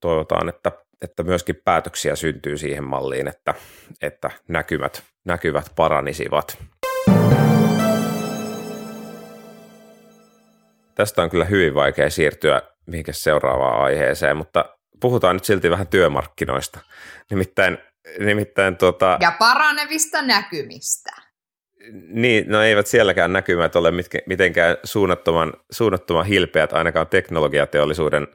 [0.00, 3.54] toivotaan, että, että myöskin päätöksiä syntyy siihen malliin, että,
[4.02, 6.58] että näkymät, näkyvät paranisivat.
[10.94, 14.64] Tästä on kyllä hyvin vaikea siirtyä mihinkä seuraavaan aiheeseen, mutta
[15.00, 16.80] puhutaan nyt silti vähän työmarkkinoista.
[17.30, 17.78] Nimittäin
[18.18, 21.10] nimittäin tota, Ja paranevista näkymistä.
[22.08, 28.28] Niin, no eivät sielläkään näkymät ole mitke, mitenkään suunnattoman, suunnattoman hilpeät ainakaan teknologiateollisuuden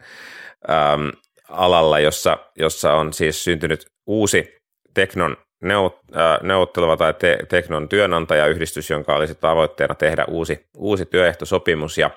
[0.70, 1.12] äm,
[1.50, 4.60] alalla, jossa, jossa on siis syntynyt uusi
[4.94, 11.98] Teknon neuvot, äh, neuvotteleva tai te, Teknon työnantajayhdistys, jonka olisi tavoitteena tehdä uusi, uusi työehtosopimus.
[11.98, 12.12] Ja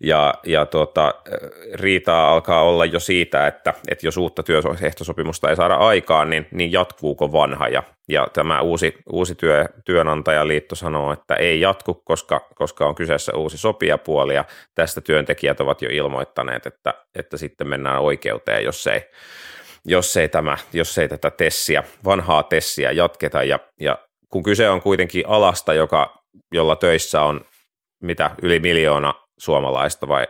[0.00, 1.14] ja, ja tuota,
[1.74, 6.72] riitaa alkaa olla jo siitä, että, että jos uutta työehtosopimusta ei saada aikaan, niin, niin
[6.72, 7.68] jatkuuko vanha.
[7.68, 13.32] Ja, ja tämä uusi, uusi työ, työnantajaliitto sanoo, että ei jatku, koska, koska on kyseessä
[13.36, 19.00] uusi sopijapuoli, ja tästä työntekijät ovat jo ilmoittaneet, että, että sitten mennään oikeuteen, jos ei,
[19.84, 23.44] jos ei, tämä, jos ei tätä tessiä, vanhaa tessiä jatketa.
[23.44, 27.40] Ja, ja kun kyse on kuitenkin alasta, joka, jolla töissä on
[28.02, 30.26] mitä yli miljoona suomalaista vai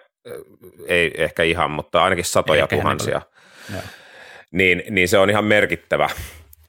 [0.86, 3.22] ei ehkä ihan, mutta ainakin satoja ehkä tuhansia,
[4.50, 6.08] niin, niin se on ihan merkittävä.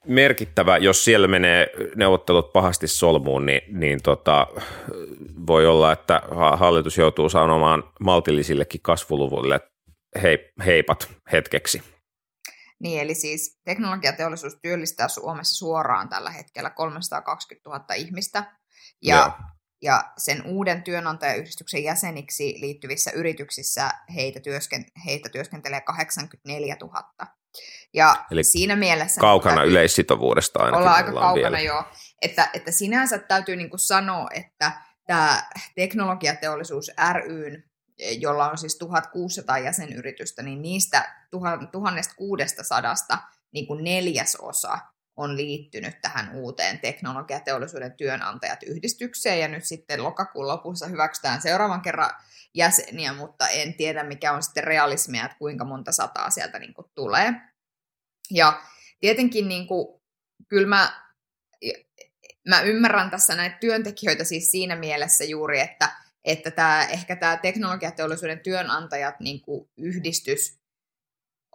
[0.07, 4.47] Merkittävä, jos siellä menee neuvottelut pahasti solmuun, niin, niin tota,
[5.47, 6.21] voi olla, että
[6.55, 9.59] hallitus joutuu sanomaan maltillisillekin kasvuluvuille
[10.21, 11.83] hei, heipat hetkeksi.
[12.79, 18.43] Niin, eli siis teknologiateollisuus työllistää Suomessa suoraan tällä hetkellä 320 000 ihmistä,
[19.01, 19.52] ja Joo
[19.83, 27.03] ja sen uuden työnantajayhdistyksen jäseniksi liittyvissä yrityksissä heitä, työsken, heitä työskentelee 84 000.
[27.93, 29.21] Ja Eli siinä mielessä...
[29.21, 30.81] Kaukana täytyy, yleissitovuudesta ainakin.
[30.81, 31.59] Olla aika kaukana, vielä.
[31.59, 31.83] joo.
[32.21, 34.71] Että, että sinänsä täytyy niin kuin sanoa, että
[35.07, 35.43] tämä
[35.75, 37.63] teknologiateollisuus ryn,
[38.19, 41.15] jolla on siis 1600 jäsenyritystä, niin niistä
[41.71, 44.79] 1600 niin kuin neljäsosa
[45.15, 52.09] on liittynyt tähän uuteen teknologiateollisuuden työnantajat yhdistykseen ja nyt sitten lokakuun lopussa hyväksytään seuraavan kerran
[52.53, 56.87] jäseniä, mutta en tiedä mikä on sitten realismia, että kuinka monta sataa sieltä niin kuin
[56.95, 57.33] tulee.
[58.31, 58.61] Ja
[58.99, 60.01] tietenkin niin kuin,
[60.47, 61.03] kyllä mä,
[62.49, 65.89] mä ymmärrän tässä näitä työntekijöitä siis siinä mielessä juuri, että,
[66.23, 70.62] että tämä, ehkä tämä teknologiateollisuuden työnantajat niin kuin yhdistys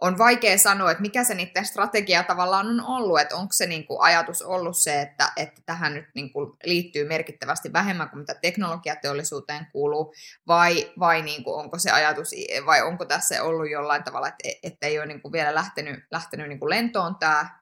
[0.01, 3.87] on vaikea sanoa, että mikä se niiden strategia tavallaan on ollut, että onko se niin
[3.87, 8.35] kuin ajatus ollut se, että, että tähän nyt niin kuin liittyy merkittävästi vähemmän kuin mitä
[8.41, 10.13] teknologiateollisuuteen kuuluu,
[10.47, 12.31] vai, vai niin kuin onko se ajatus,
[12.65, 16.49] vai onko tässä ollut jollain tavalla, että, että ei ole niin kuin vielä lähtenyt, lähtenyt
[16.49, 17.59] niin kuin lentoon tämä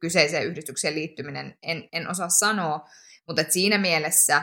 [0.00, 2.88] kyseiseen yhdistykseen liittyminen, en, en osaa sanoa,
[3.26, 4.42] mutta siinä mielessä,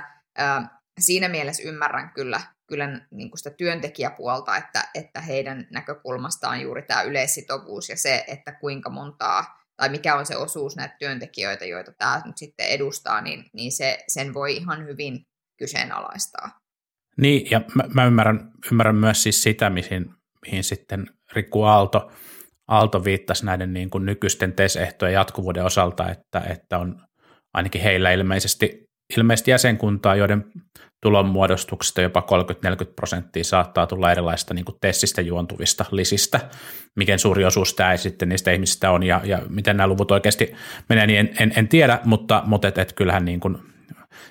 [1.00, 7.02] siinä mielessä ymmärrän kyllä kyllä niin kuin sitä työntekijäpuolta, että, että heidän näkökulmastaan juuri tämä
[7.02, 12.22] yleissitovuus ja se, että kuinka montaa tai mikä on se osuus näitä työntekijöitä, joita tämä
[12.26, 15.26] nyt sitten edustaa, niin, niin se, sen voi ihan hyvin
[15.58, 16.60] kyseenalaistaa.
[17.18, 20.14] Niin, ja mä, mä ymmärrän, ymmärrän myös siis sitä, mihin,
[20.46, 22.12] mihin sitten Rikku Aalto,
[22.68, 27.02] Aalto viittasi näiden niin kuin nykyisten TES-ehtojen jatkuvuuden osalta, että, että on
[27.54, 28.87] ainakin heillä ilmeisesti,
[29.18, 30.46] ilmeisesti jäsenkuntaa, joiden
[31.02, 32.24] tulonmuodostuksesta jopa
[32.86, 36.40] 30-40 prosenttia saattaa tulla erilaisista niin kuin tessistä juontuvista lisistä.
[36.96, 40.54] Miten suuri osuus tämä ei sitten niistä ihmisistä on ja, ja miten nämä luvut oikeasti
[40.90, 43.58] menee, niin en, en, en tiedä, mutta, mutta et, et kyllähän niin kuin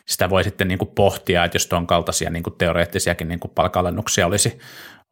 [0.07, 3.53] sitä voi sitten niin kuin pohtia, että jos tuon kaltaisia niin kuin teoreettisiakin niin kuin
[3.55, 4.59] palkalennuksia olisi,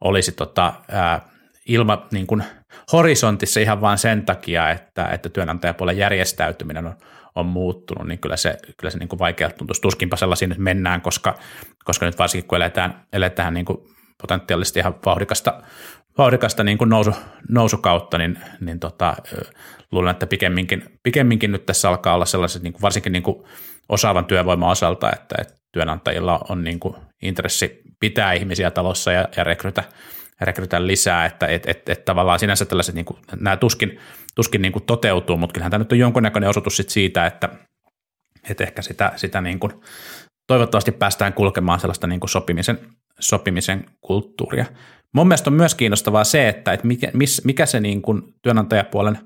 [0.01, 1.21] olisi tota, ää,
[1.65, 2.43] ilma niin kuin
[2.91, 6.95] horisontissa ihan vain sen takia, että, että työnantajapuolen järjestäytyminen on,
[7.35, 9.81] on muuttunut, niin kyllä se, kyllä se niin kuin vaikealta tuntuisi.
[9.81, 11.35] Tuskinpa sellaisiin nyt mennään, koska,
[11.83, 13.77] koska nyt varsinkin kun eletään, eletään niin kuin
[14.21, 15.61] potentiaalisesti ihan vauhdikasta,
[16.17, 17.11] vauhdikasta niin kuin nousu,
[17.49, 19.15] nousukautta, niin, niin tota,
[19.91, 23.43] luulen, että pikemminkin, pikemminkin nyt tässä alkaa olla sellaiset niin kuin varsinkin niin kuin
[23.89, 29.43] osaavan työvoiman osalta, että, että työnantajilla on niin kuin intressi pitää ihmisiä talossa ja, ja
[29.43, 29.83] rekrytä,
[30.41, 33.99] rekrytä lisää, että et, et, et tavallaan sinänsä tällaiset, niin kuin, nämä tuskin,
[34.35, 37.49] tuskin niin kuin toteutuu, mutta kyllähän tämä nyt on jonkunnäköinen osoitus sit siitä, että,
[38.49, 39.73] että ehkä sitä, sitä niin kuin,
[40.47, 42.79] toivottavasti päästään kulkemaan sellaista niin kuin sopimisen,
[43.19, 44.65] sopimisen kulttuuria.
[45.13, 47.11] Mun mielestä on myös kiinnostavaa se, että, että mikä,
[47.43, 49.17] mikä se niin kuin työnantajapuolen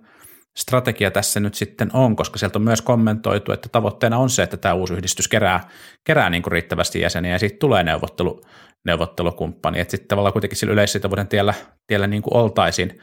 [0.57, 4.57] strategia tässä nyt sitten on, koska sieltä on myös kommentoitu, että tavoitteena on se, että
[4.57, 5.69] tämä uusi yhdistys kerää,
[6.03, 8.41] kerää niin kuin riittävästi jäseniä ja siitä tulee neuvottelu,
[8.85, 11.53] neuvottelukumppani, että sitten tavallaan kuitenkin sillä yleissitovuuden tiellä,
[11.87, 13.01] tiellä niin kuin oltaisiin,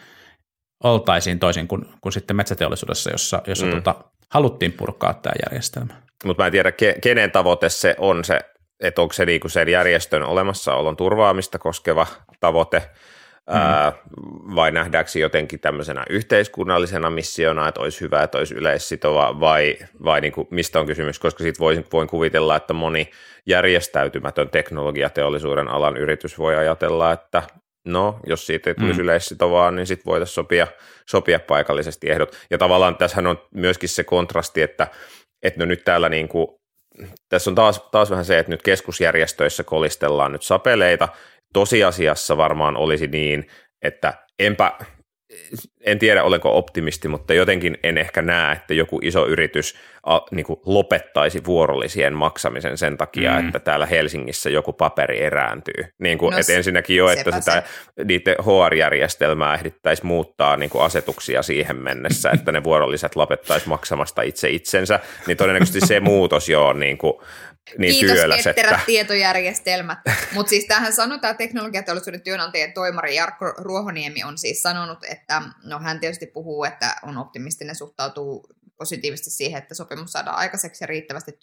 [0.85, 3.73] oltaisiin toisin kuin, kuin sitten metsäteollisuudessa, jossa, jossa mm.
[3.73, 3.95] tota,
[4.31, 5.95] haluttiin purkaa tämä järjestelmä.
[6.25, 8.41] Mutta mä en tiedä, kenen tavoite se on se,
[8.81, 12.07] että onko se niinku sen järjestön olemassaolon turvaamista koskeva
[12.41, 12.91] tavoite,
[13.50, 14.54] mm.
[14.54, 20.48] vai nähdäänkö jotenkin tämmöisenä yhteiskunnallisena missiona, että olisi hyvä, että olisi yleissitova, vai, vai niinku,
[20.50, 23.11] mistä on kysymys, koska sitten voin, voin kuvitella, että moni
[23.46, 27.42] järjestäytymätön teknologiateollisuuden alan yritys voi ajatella, että
[27.87, 29.04] no, jos siitä ei tulisi mm.
[29.04, 30.66] yleissitovaa, niin sitten voitaisiin sopia,
[31.06, 32.37] sopia paikallisesti ehdot.
[32.50, 34.87] Ja tavallaan tässähän on myöskin se kontrasti, että,
[35.42, 36.48] että no nyt täällä niin kuin,
[37.28, 41.09] tässä on taas, taas vähän se, että nyt keskusjärjestöissä kolistellaan nyt sapeleita.
[41.57, 43.47] Tosiasiassa varmaan olisi niin,
[43.83, 44.73] että enpä,
[45.81, 49.75] en tiedä olenko optimisti, mutta jotenkin en ehkä näe, että joku iso yritys
[50.07, 53.47] a, niin kuin lopettaisi vuorollisien maksamisen sen takia, mm.
[53.47, 55.85] että täällä Helsingissä joku paperi erääntyy.
[55.99, 57.62] Niin kuin, no, että ensinnäkin jo, että sitä,
[57.97, 58.05] se.
[58.05, 64.51] niiden HR-järjestelmää ehdittäisi muuttaa niin kuin asetuksia siihen mennessä, että ne vuorolliset lopettaisi maksamasta itse
[64.51, 67.14] itsensä, niin todennäköisesti se muutos jo on niin kuin
[67.79, 68.81] niin Kiitos työläs, että...
[68.87, 69.99] tietojärjestelmät.
[70.35, 75.79] Mutta siis tähän sanotaan, että teknologiateollisuuden työnantajien toimari Jarkko Ruohoniemi on siis sanonut, että no
[75.79, 81.39] hän tietysti puhuu, että on optimistinen, suhtautuu positiivisesti siihen, että sopimus saadaan aikaiseksi ja riittävästi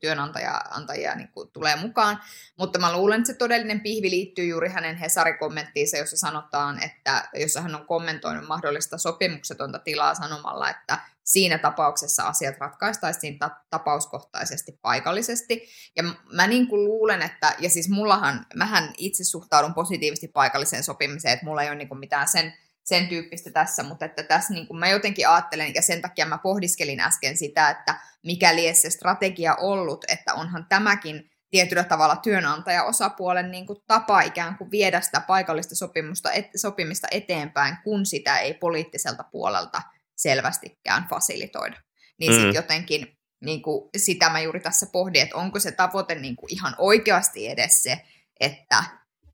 [0.00, 2.20] työnantajia niin kuin tulee mukaan.
[2.58, 7.60] Mutta mä luulen, että se todellinen pihvi liittyy juuri hänen Hesari-kommenttiinsa, jossa sanotaan, että jossa
[7.60, 15.68] hän on kommentoinut mahdollista sopimuksetonta tilaa sanomalla, että siinä tapauksessa asiat ratkaistaisiin ta- tapauskohtaisesti paikallisesti.
[15.96, 21.34] Ja mä niin kuin luulen, että, ja siis mullahan, mähän itse suhtaudun positiivisesti paikalliseen sopimiseen,
[21.34, 22.54] että mulla ei ole niin kuin mitään sen
[22.86, 26.38] sen tyyppistä tässä, mutta että tässä niin kuin mä jotenkin ajattelen, ja sen takia mä
[26.38, 33.66] pohdiskelin äsken sitä, että mikäli se strategia ollut, että onhan tämäkin tietyllä tavalla työnantaja-osapuolen niin
[33.66, 39.24] kuin tapa ikään kuin viedä sitä paikallista sopimusta, et, sopimista eteenpäin, kun sitä ei poliittiselta
[39.32, 39.82] puolelta
[40.16, 41.76] selvästikään fasilitoida.
[42.18, 42.36] Niin mm.
[42.36, 46.52] sitten jotenkin niin kuin, sitä mä juuri tässä pohdin, että onko se tavoite niin kuin
[46.52, 48.00] ihan oikeasti edes se,
[48.40, 48.84] että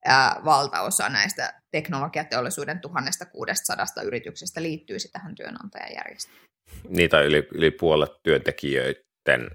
[0.05, 6.47] ää, valtaosa näistä teknologiateollisuuden 1600 yrityksestä liittyisi tähän työnantajajärjestelmään.
[6.88, 9.51] Niitä yli, yli puolet työntekijöiden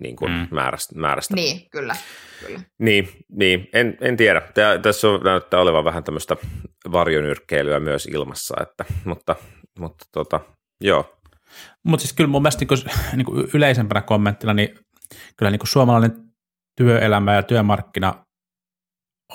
[0.00, 0.48] niin kuin mm.
[0.50, 1.34] määrästä, määrästä.
[1.34, 1.96] Niin, kyllä.
[2.46, 2.60] kyllä.
[2.78, 4.40] Niin, niin en, en tiedä.
[4.40, 6.36] Tää, tässä on, näyttää olevan vähän tämmöistä
[6.92, 9.36] varjonyrkkeilyä myös ilmassa, että, mutta,
[9.78, 10.40] mutta tota,
[10.80, 11.20] joo.
[11.82, 12.78] Mutta siis kyllä mun mielestä niin kuin,
[13.16, 14.78] niin kuin yleisempänä kommenttina, niin
[15.36, 16.24] kyllä niin kuin suomalainen
[16.76, 18.23] työelämä ja työmarkkina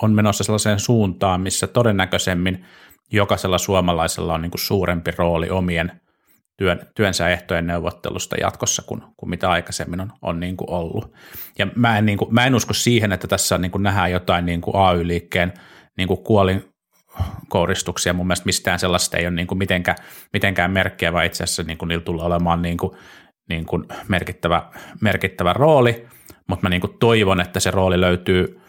[0.02, 2.64] on menossa sellaiseen suuntaan, missä todennäköisemmin
[3.12, 6.00] jokaisella suomalaisella on niin kuin suurempi rooli omien
[6.56, 11.12] työn, työnsä ehtojen neuvottelusta jatkossa kuin, kuin mitä aikaisemmin on, on niin kuin ollut.
[11.58, 14.46] Ja mä en, niin kuin, mä en usko siihen, että tässä niin kuin nähdään jotain
[14.46, 15.52] niin kuin AY-liikkeen
[15.96, 16.64] niin kuin kuolin
[17.48, 18.12] kouristuksia.
[18.12, 19.96] Mun mielestä mistään sellaista ei ole niin kuin mitenkään,
[20.32, 22.92] mitenkään merkkiä, vaan itse asiassa niin kuin niillä tulee olemaan niin kuin,
[23.48, 24.62] niin kuin merkittävä,
[25.00, 26.06] merkittävä rooli,
[26.48, 28.59] mutta mä niin kuin toivon, että se rooli löytyy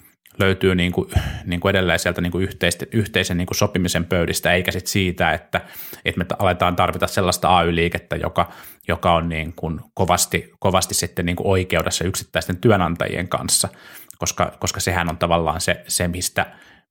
[0.41, 1.09] löytyy niin kuin,
[1.45, 5.33] niin kuin edelleen sieltä niin kuin yhteisten, yhteisen niin kuin sopimisen pöydistä, eikä sit siitä,
[5.33, 5.61] että,
[6.05, 8.51] että me aletaan tarvita sellaista AY-liikettä, joka,
[8.87, 13.69] joka on niin kuin kovasti, kovasti sitten niin kuin oikeudessa yksittäisten työnantajien kanssa,
[14.17, 16.45] koska, koska sehän on tavallaan se, se mistä,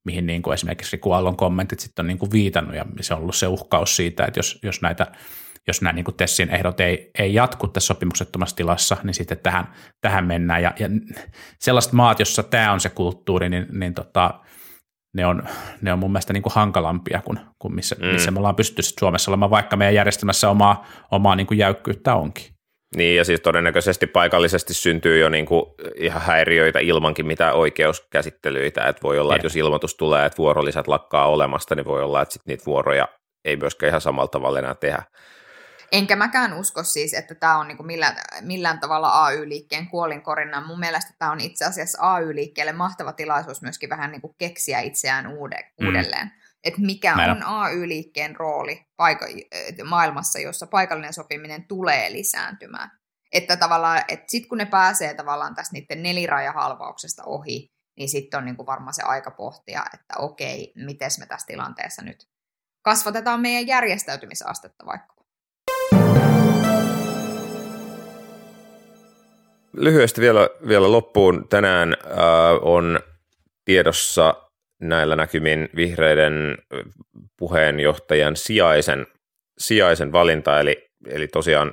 [0.05, 3.21] mihin niin kuin esimerkiksi Riku Aallon kommentit sitten on niin kuin viitannut, ja se on
[3.21, 5.07] ollut se uhkaus siitä, että jos, jos näitä
[5.66, 9.73] jos nämä niin kuin Tessin ehdot ei, ei jatku tässä sopimuksettomassa tilassa, niin sitten tähän,
[10.01, 10.62] tähän mennään.
[10.62, 10.88] Ja, ja
[11.59, 14.40] sellaiset maat, jossa tämä on se kulttuuri, niin, niin tota,
[15.16, 15.42] ne, on,
[15.81, 18.07] ne on mun mielestä niin kuin hankalampia kuin, kuin missä, mm.
[18.07, 22.44] missä me ollaan pystytty Suomessa olemaan, vaikka meidän järjestelmässä omaa, omaa niin kuin jäykkyyttä onkin.
[22.96, 25.64] Niin, ja siis todennäköisesti paikallisesti syntyy jo niin kuin
[25.96, 31.29] ihan häiriöitä ilmankin mitään oikeuskäsittelyitä, että voi olla, että jos ilmoitus tulee, että vuorolisät lakkaa
[31.29, 33.09] olemasta, niin voi olla, että sit niitä vuoroja
[33.44, 35.03] ei myöskään ihan samalla tavalla enää tehdä.
[35.92, 40.66] Enkä mäkään usko siis, että tämä on niinku millään, millään tavalla AY-liikkeen kuolinkorinnan.
[40.66, 45.72] Mun mielestä tämä on itse asiassa AY-liikkeelle mahtava tilaisuus myöskin vähän niinku keksiä itseään uude,
[45.81, 45.87] mm.
[45.87, 46.33] uudelleen.
[46.64, 49.26] Että mikä Näin on AY-liikkeen rooli paika-
[49.85, 52.90] maailmassa, jossa paikallinen sopiminen tulee lisääntymään.
[53.33, 58.44] Että tavallaan, että sitten kun ne pääsee tavallaan tästä niiden nelirajahalvauksesta ohi, niin sitten on
[58.44, 62.29] niinku varmaan se aika pohtia, että okei, miten me tässä tilanteessa nyt
[62.83, 65.19] kasvatetaan meidän järjestäytymisastetta vaikka.
[69.72, 71.48] Lyhyesti vielä, vielä loppuun.
[71.48, 72.18] Tänään äh,
[72.62, 73.00] on
[73.64, 74.35] tiedossa
[74.80, 76.59] näillä näkymin vihreiden
[77.38, 79.06] puheenjohtajan sijaisen,
[79.59, 81.72] sijaisen valinta, eli, eli tosiaan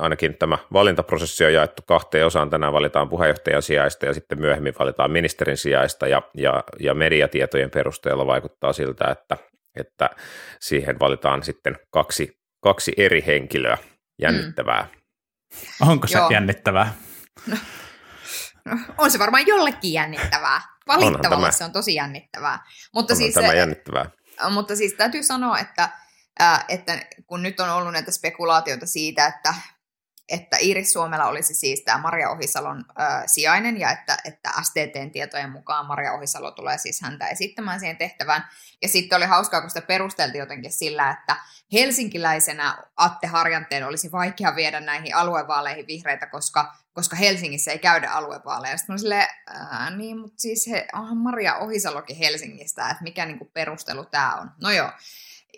[0.00, 2.50] ainakin tämä valintaprosessi on jaettu kahteen osaan.
[2.50, 8.26] Tänään valitaan puheenjohtajan sijaista ja sitten myöhemmin valitaan ministerin sijaista ja, ja, ja mediatietojen perusteella
[8.26, 9.36] vaikuttaa siltä, että,
[9.80, 10.10] että
[10.60, 13.78] siihen valitaan sitten kaksi, kaksi eri henkilöä.
[14.22, 14.82] Jännittävää.
[14.82, 15.88] Mm.
[15.88, 16.30] Onko se Joo.
[16.30, 16.94] jännittävää?
[17.46, 17.56] No,
[18.64, 20.60] no, on se varmaan jollekin jännittävää.
[20.86, 22.64] Valittavalle se on tosi jännittävää.
[22.94, 24.10] Mutta Onhan siis, tämä jännittävää.
[24.50, 25.88] Mutta siis täytyy sanoa, että,
[26.38, 29.54] ää, että kun nyt on ollut näitä spekulaatioita siitä, että
[30.28, 35.50] että Iiris Suomella olisi siis tämä Maria Ohisalon ö, sijainen ja että, että STTn tietojen
[35.50, 38.44] mukaan Maria Ohisalo tulee siis häntä esittämään siihen tehtävään.
[38.82, 41.36] Ja sitten oli hauskaa, kun sitä perusteltiin jotenkin sillä, että
[41.72, 48.76] helsinkiläisenä Atte Harjanteen olisi vaikea viedä näihin aluevaaleihin vihreitä, koska, koska Helsingissä ei käydä aluevaaleja.
[48.76, 49.28] Sitten mä silleen,
[49.96, 54.50] niin, mutta siis he, onhan Maria Ohisalokin Helsingistä, että mikä niinku perustelu tämä on.
[54.62, 54.90] No joo.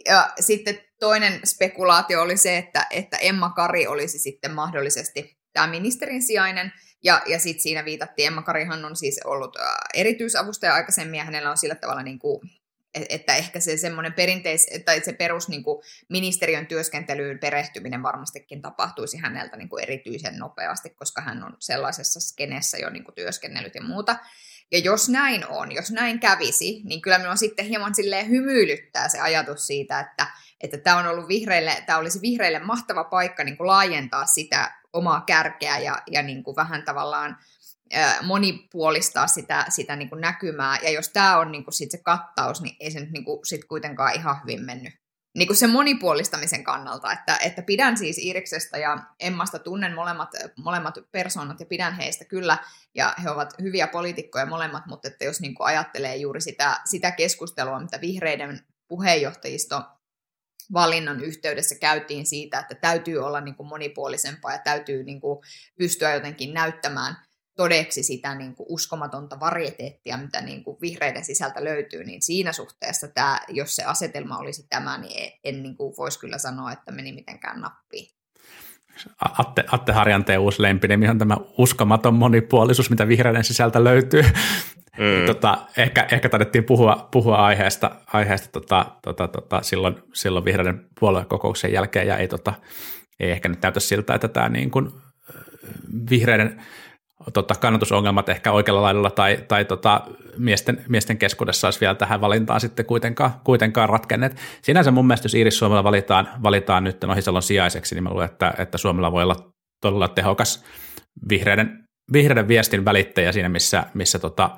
[0.07, 6.23] Ja sitten toinen spekulaatio oli se, että, että Emma Kari olisi sitten mahdollisesti tämä ministerin
[6.23, 6.73] sijainen,
[7.05, 9.57] ja, ja sitten siinä viitattiin, Emma Karihan on siis ollut
[9.95, 12.41] erityisavustaja aikaisemmin, ja hänellä on sillä tavalla niin kuin
[13.09, 19.17] että ehkä se semmoinen perinteis, tai se perus niin kuin ministeriön työskentelyyn perehtyminen varmastikin tapahtuisi
[19.17, 23.83] häneltä niin kuin erityisen nopeasti, koska hän on sellaisessa skeneessä jo niin kuin työskennellyt ja
[23.83, 24.17] muuta.
[24.73, 29.21] Ja jos näin on, jos näin kävisi, niin kyllä minua sitten hieman silleen hymyilyttää se
[29.21, 30.27] ajatus siitä, että,
[30.61, 35.21] että tämä on ollut vihreille, tämä olisi vihreille mahtava paikka niin kuin laajentaa sitä omaa
[35.21, 37.37] kärkeä ja, ja niin kuin vähän tavallaan
[38.23, 40.79] monipuolistaa sitä, sitä niin kuin näkymää.
[40.83, 43.47] Ja jos tämä on niin kuin sit se kattaus, niin ei se nyt niin kuin
[43.47, 44.95] sit kuitenkaan ihan hyvin mennyt
[45.39, 50.95] niin kuin sen monipuolistamisen kannalta, että, että pidän siis Iiriksestä ja Emmasta, tunnen molemmat, molemmat
[51.13, 52.59] persoonat ja pidän heistä kyllä,
[52.95, 57.11] ja he ovat hyviä poliitikkoja molemmat, mutta että jos niin kuin ajattelee juuri sitä, sitä
[57.11, 59.83] keskustelua, mitä vihreiden puheenjohtajisto
[60.73, 65.39] valinnan yhteydessä käytiin siitä, että täytyy olla niin kuin monipuolisempaa ja täytyy niin kuin
[65.79, 67.17] pystyä jotenkin näyttämään
[67.59, 73.09] todeksi sitä niin kuin uskomatonta varieteettia, mitä niin kuin vihreiden sisältä löytyy, niin siinä suhteessa,
[73.09, 76.93] tämä, jos se asetelma olisi tämä, niin en, en niin kuin voisi kyllä sanoa, että
[76.93, 78.07] meni mitenkään nappiin.
[79.39, 84.23] Atte, Atte Harjanteen uusi lempinimi on tämä uskomaton monipuolisuus, mitä vihreiden sisältä löytyy.
[84.23, 85.27] Mm.
[85.27, 91.73] tota, ehkä, ehkä taidettiin puhua, puhua aiheesta, aiheesta tota, tota, tota, silloin, silloin vihreiden puoluekokouksen
[91.73, 92.53] jälkeen, ja ei, tota,
[93.21, 94.91] ei ehkä nyt näytä siltä, että tämä niin kuin
[96.11, 96.63] vihreiden
[97.33, 100.01] tota, kannatusongelmat ehkä oikealla laidalla tai, tai tota,
[100.37, 104.37] miesten, miesten keskuudessa olisi vielä tähän valintaan sitten kuitenkaan, kuitenkaan ratkenneet.
[104.63, 108.55] Sinänsä mun mielestä, jos Iiris Suomella valitaan, valitaan nyt Ohisalon sijaiseksi, niin mä luulen, että,
[108.59, 109.51] että Suomella voi olla
[109.81, 110.65] todella tehokas
[111.29, 114.51] vihreiden, vihreiden viestin välittäjä siinä, missä, missä tota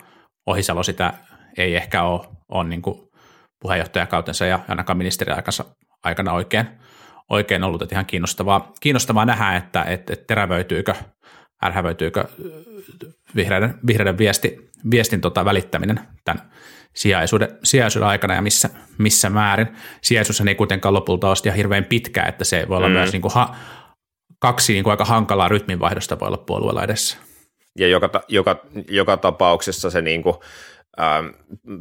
[0.47, 1.13] Ohisalo sitä
[1.59, 2.83] ei ehkä ole, ole niin
[3.63, 5.65] puheenjohtajakautensa ja ainakaan ministeriaikansa
[6.05, 6.67] aikana oikein,
[7.31, 10.95] oikein ollut, että ihan kiinnostavaa, kiinnostavaa nähdä, että, että terävöityykö–
[11.65, 12.25] ärhävöityykö
[13.37, 16.51] vihreiden, vihreiden viesti, viestin tota välittäminen tämän
[16.95, 19.69] sijaisuuden, sijaisuuden aikana ja missä, missä määrin.
[20.01, 22.93] Sijaisuus ei kuitenkaan lopulta ole ihan hirveän pitkä, että se voi olla mm.
[22.93, 23.57] myös niin kuin ha,
[24.39, 27.19] kaksi niin kuin aika hankalaa rytminvaihdosta voi olla puolueella edessä.
[27.79, 30.37] Ja joka, joka, joka tapauksessa se niin kuin,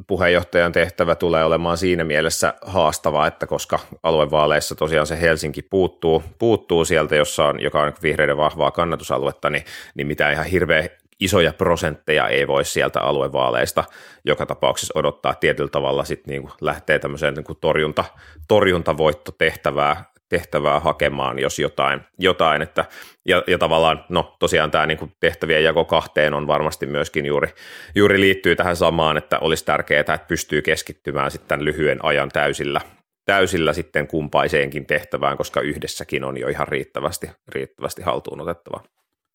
[0.07, 6.86] puheenjohtajan tehtävä tulee olemaan siinä mielessä haastava, että koska aluevaaleissa tosiaan se Helsinki puuttuu, puuttuu
[6.86, 9.65] sieltä, jossa on, joka on vihreiden vahvaa kannatusaluetta, niin,
[9.95, 10.89] niin mitään ihan hirveä
[11.20, 13.84] isoja prosentteja ei voi sieltä aluevaaleista
[14.26, 15.34] joka tapauksessa odottaa.
[15.34, 18.05] Tietyllä tavalla sitten niin lähtee tämmöiseen niin torjunta,
[18.47, 22.86] torjuntavoittotehtävää tehtävää hakemaan, jos jotain, jotain että,
[23.25, 27.49] ja, ja tavallaan, no tosiaan tämä niin tehtävien jako kahteen on varmasti myöskin juuri,
[27.95, 32.82] juuri liittyy tähän samaan, että olisi tärkeää, että pystyy keskittymään sitten lyhyen ajan täysillä,
[33.25, 38.84] täysillä sitten kumpaiseenkin tehtävään, koska yhdessäkin on jo ihan riittävästi, riittävästi haltuun otettava.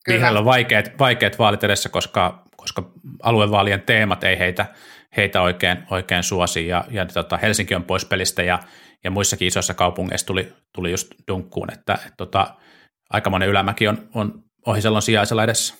[0.08, 2.82] Vihreillä on vaikeat, vaikeat vaalit edessä, koska, koska
[3.22, 4.66] aluevaalien teemat ei heitä,
[5.16, 8.58] heitä oikein, oikein suosi, ja, ja tota, Helsinki on pois pelistä, ja
[9.04, 12.54] ja muissakin isoissa kaupungeissa tuli, tuli just dunkkuun, että et, tota,
[13.10, 15.74] aikamoinen ylämäki on, on Ohiselon sijaisella edessä.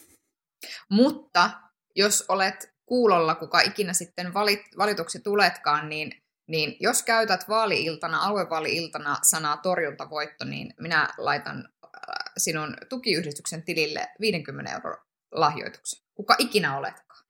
[0.90, 1.50] Mutta
[1.96, 6.12] jos olet kuulolla, kuka ikinä sitten valit, valituksi tuletkaan, niin,
[6.48, 11.90] niin jos käytät vaali-iltana, aluevaali-iltana sanaa torjuntavoitto, niin minä laitan äh,
[12.36, 14.96] sinun tukiyhdistyksen tilille 50 euro
[15.32, 16.04] lahjoituksen.
[16.14, 17.24] Kuka ikinä oletkaan.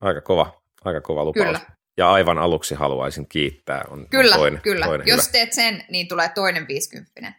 [0.00, 1.46] Aika kova, aika kova lupaus.
[1.46, 1.60] Kyllä.
[2.00, 3.84] Ja aivan aluksi haluaisin kiittää.
[3.90, 4.86] On, kyllä, on toinen, kyllä.
[4.86, 5.32] Toinen Jos hyvä.
[5.32, 7.32] teet sen, niin tulee toinen 50.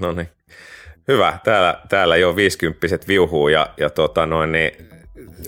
[0.00, 0.28] No niin.
[1.08, 1.38] Hyvä.
[1.44, 4.70] Täällä, täällä jo 50 viuhuu ja, ja tota noin niin,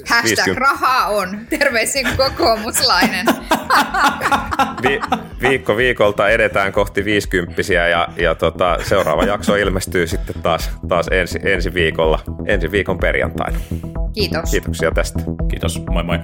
[0.08, 0.60] Hashtag 50...
[0.60, 1.40] rahaa on.
[1.50, 3.26] Terveisin kokoomuslainen.
[4.88, 5.00] Vi,
[5.48, 11.38] viikko viikolta edetään kohti 50 ja, ja tota, seuraava jakso ilmestyy sitten taas, taas ensi,
[11.42, 13.60] ensi viikolla, ensi viikon perjantaina.
[14.14, 14.50] Kiitos.
[14.50, 15.20] Kiitoksia tästä.
[15.50, 16.18] Kiitos, moi moi.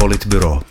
[0.00, 0.62] Politburo.